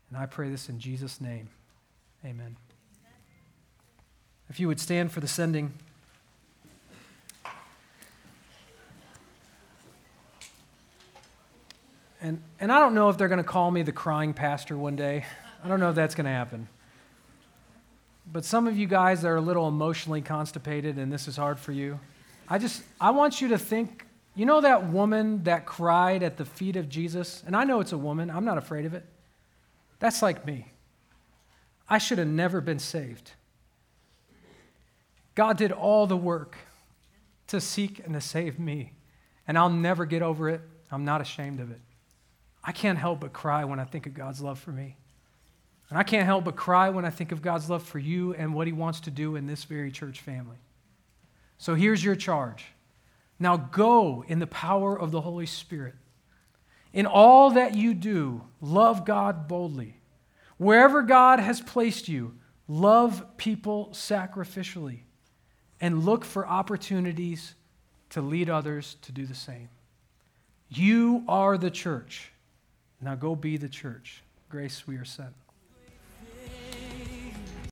And 0.09 0.19
I 0.19 0.25
pray 0.25 0.49
this 0.49 0.67
in 0.67 0.77
Jesus' 0.77 1.21
name. 1.21 1.47
Amen. 2.25 2.57
If 4.49 4.59
you 4.59 4.67
would 4.67 4.81
stand 4.81 5.13
for 5.13 5.21
the 5.21 5.27
sending. 5.29 5.71
And, 12.21 12.41
and 12.59 12.73
I 12.73 12.79
don't 12.81 12.93
know 12.93 13.07
if 13.07 13.17
they're 13.17 13.29
going 13.29 13.37
to 13.37 13.43
call 13.45 13.71
me 13.71 13.83
the 13.83 13.93
crying 13.93 14.33
pastor 14.33 14.77
one 14.77 14.97
day. 14.97 15.23
I 15.63 15.69
don't 15.69 15.79
know 15.79 15.91
if 15.91 15.95
that's 15.95 16.13
going 16.13 16.25
to 16.25 16.31
happen. 16.31 16.67
But 18.29 18.43
some 18.43 18.67
of 18.67 18.77
you 18.77 18.85
guys 18.85 19.23
are 19.23 19.37
a 19.37 19.41
little 19.41 19.69
emotionally 19.69 20.21
constipated 20.21 20.97
and 20.97 21.09
this 21.09 21.29
is 21.29 21.37
hard 21.37 21.57
for 21.57 21.71
you, 21.71 22.01
I 22.49 22.57
just, 22.57 22.83
I 22.99 23.11
want 23.11 23.39
you 23.39 23.47
to 23.47 23.57
think, 23.57 24.06
you 24.37 24.45
know 24.45 24.61
that 24.61 24.87
woman 24.87 25.43
that 25.43 25.65
cried 25.65 26.21
at 26.21 26.37
the 26.37 26.45
feet 26.45 26.75
of 26.75 26.87
Jesus? 26.87 27.43
And 27.45 27.55
I 27.55 27.63
know 27.63 27.79
it's 27.79 27.91
a 27.91 27.97
woman, 27.97 28.29
I'm 28.29 28.45
not 28.45 28.57
afraid 28.57 28.85
of 28.85 28.93
it. 28.93 29.03
That's 29.99 30.21
like 30.21 30.45
me. 30.45 30.67
I 31.89 31.97
should 31.97 32.19
have 32.19 32.27
never 32.27 32.61
been 32.61 32.79
saved. 32.79 33.31
God 35.33 35.57
did 35.57 35.71
all 35.71 36.05
the 36.05 36.17
work 36.17 36.55
to 37.47 37.59
seek 37.59 37.99
and 38.03 38.13
to 38.13 38.21
save 38.21 38.59
me, 38.59 38.93
and 39.47 39.57
I'll 39.57 39.69
never 39.69 40.05
get 40.05 40.21
over 40.21 40.49
it. 40.49 40.61
I'm 40.91 41.03
not 41.03 41.19
ashamed 41.21 41.59
of 41.59 41.71
it. 41.71 41.81
I 42.63 42.71
can't 42.71 42.99
help 42.99 43.21
but 43.21 43.33
cry 43.33 43.63
when 43.63 43.79
I 43.79 43.85
think 43.85 44.05
of 44.05 44.13
God's 44.13 44.41
love 44.41 44.59
for 44.59 44.71
me. 44.71 44.97
And 45.89 45.97
I 45.97 46.03
can't 46.03 46.25
help 46.25 46.43
but 46.43 46.55
cry 46.55 46.89
when 46.89 47.05
I 47.05 47.09
think 47.09 47.31
of 47.31 47.41
God's 47.41 47.69
love 47.69 47.81
for 47.81 47.97
you 47.97 48.33
and 48.33 48.53
what 48.53 48.67
He 48.67 48.73
wants 48.73 48.99
to 49.01 49.11
do 49.11 49.35
in 49.35 49.47
this 49.47 49.63
very 49.63 49.91
church 49.91 50.19
family. 50.19 50.57
So 51.57 51.75
here's 51.75 52.03
your 52.03 52.15
charge. 52.15 52.65
Now 53.39 53.57
go 53.57 54.23
in 54.27 54.39
the 54.39 54.47
power 54.47 54.99
of 54.99 55.11
the 55.11 55.21
Holy 55.21 55.45
Spirit. 55.45 55.95
In 56.93 57.05
all 57.05 57.51
that 57.51 57.75
you 57.75 57.93
do, 57.93 58.43
love 58.61 59.05
God 59.05 59.47
boldly. 59.47 59.99
Wherever 60.57 61.03
God 61.03 61.39
has 61.39 61.61
placed 61.61 62.07
you, 62.07 62.33
love 62.67 63.37
people 63.37 63.89
sacrificially 63.93 64.99
and 65.79 66.03
look 66.03 66.25
for 66.25 66.47
opportunities 66.47 67.53
to 68.09 68.21
lead 68.21 68.49
others 68.49 68.95
to 69.03 69.11
do 69.11 69.25
the 69.25 69.35
same. 69.35 69.69
You 70.69 71.23
are 71.27 71.57
the 71.57 71.69
church. 71.69 72.31
Now 72.99 73.15
go 73.15 73.35
be 73.35 73.57
the 73.57 73.69
church. 73.69 74.23
Grace, 74.49 74.87
we 74.87 74.97
are 74.97 75.05
sent. 75.05 75.33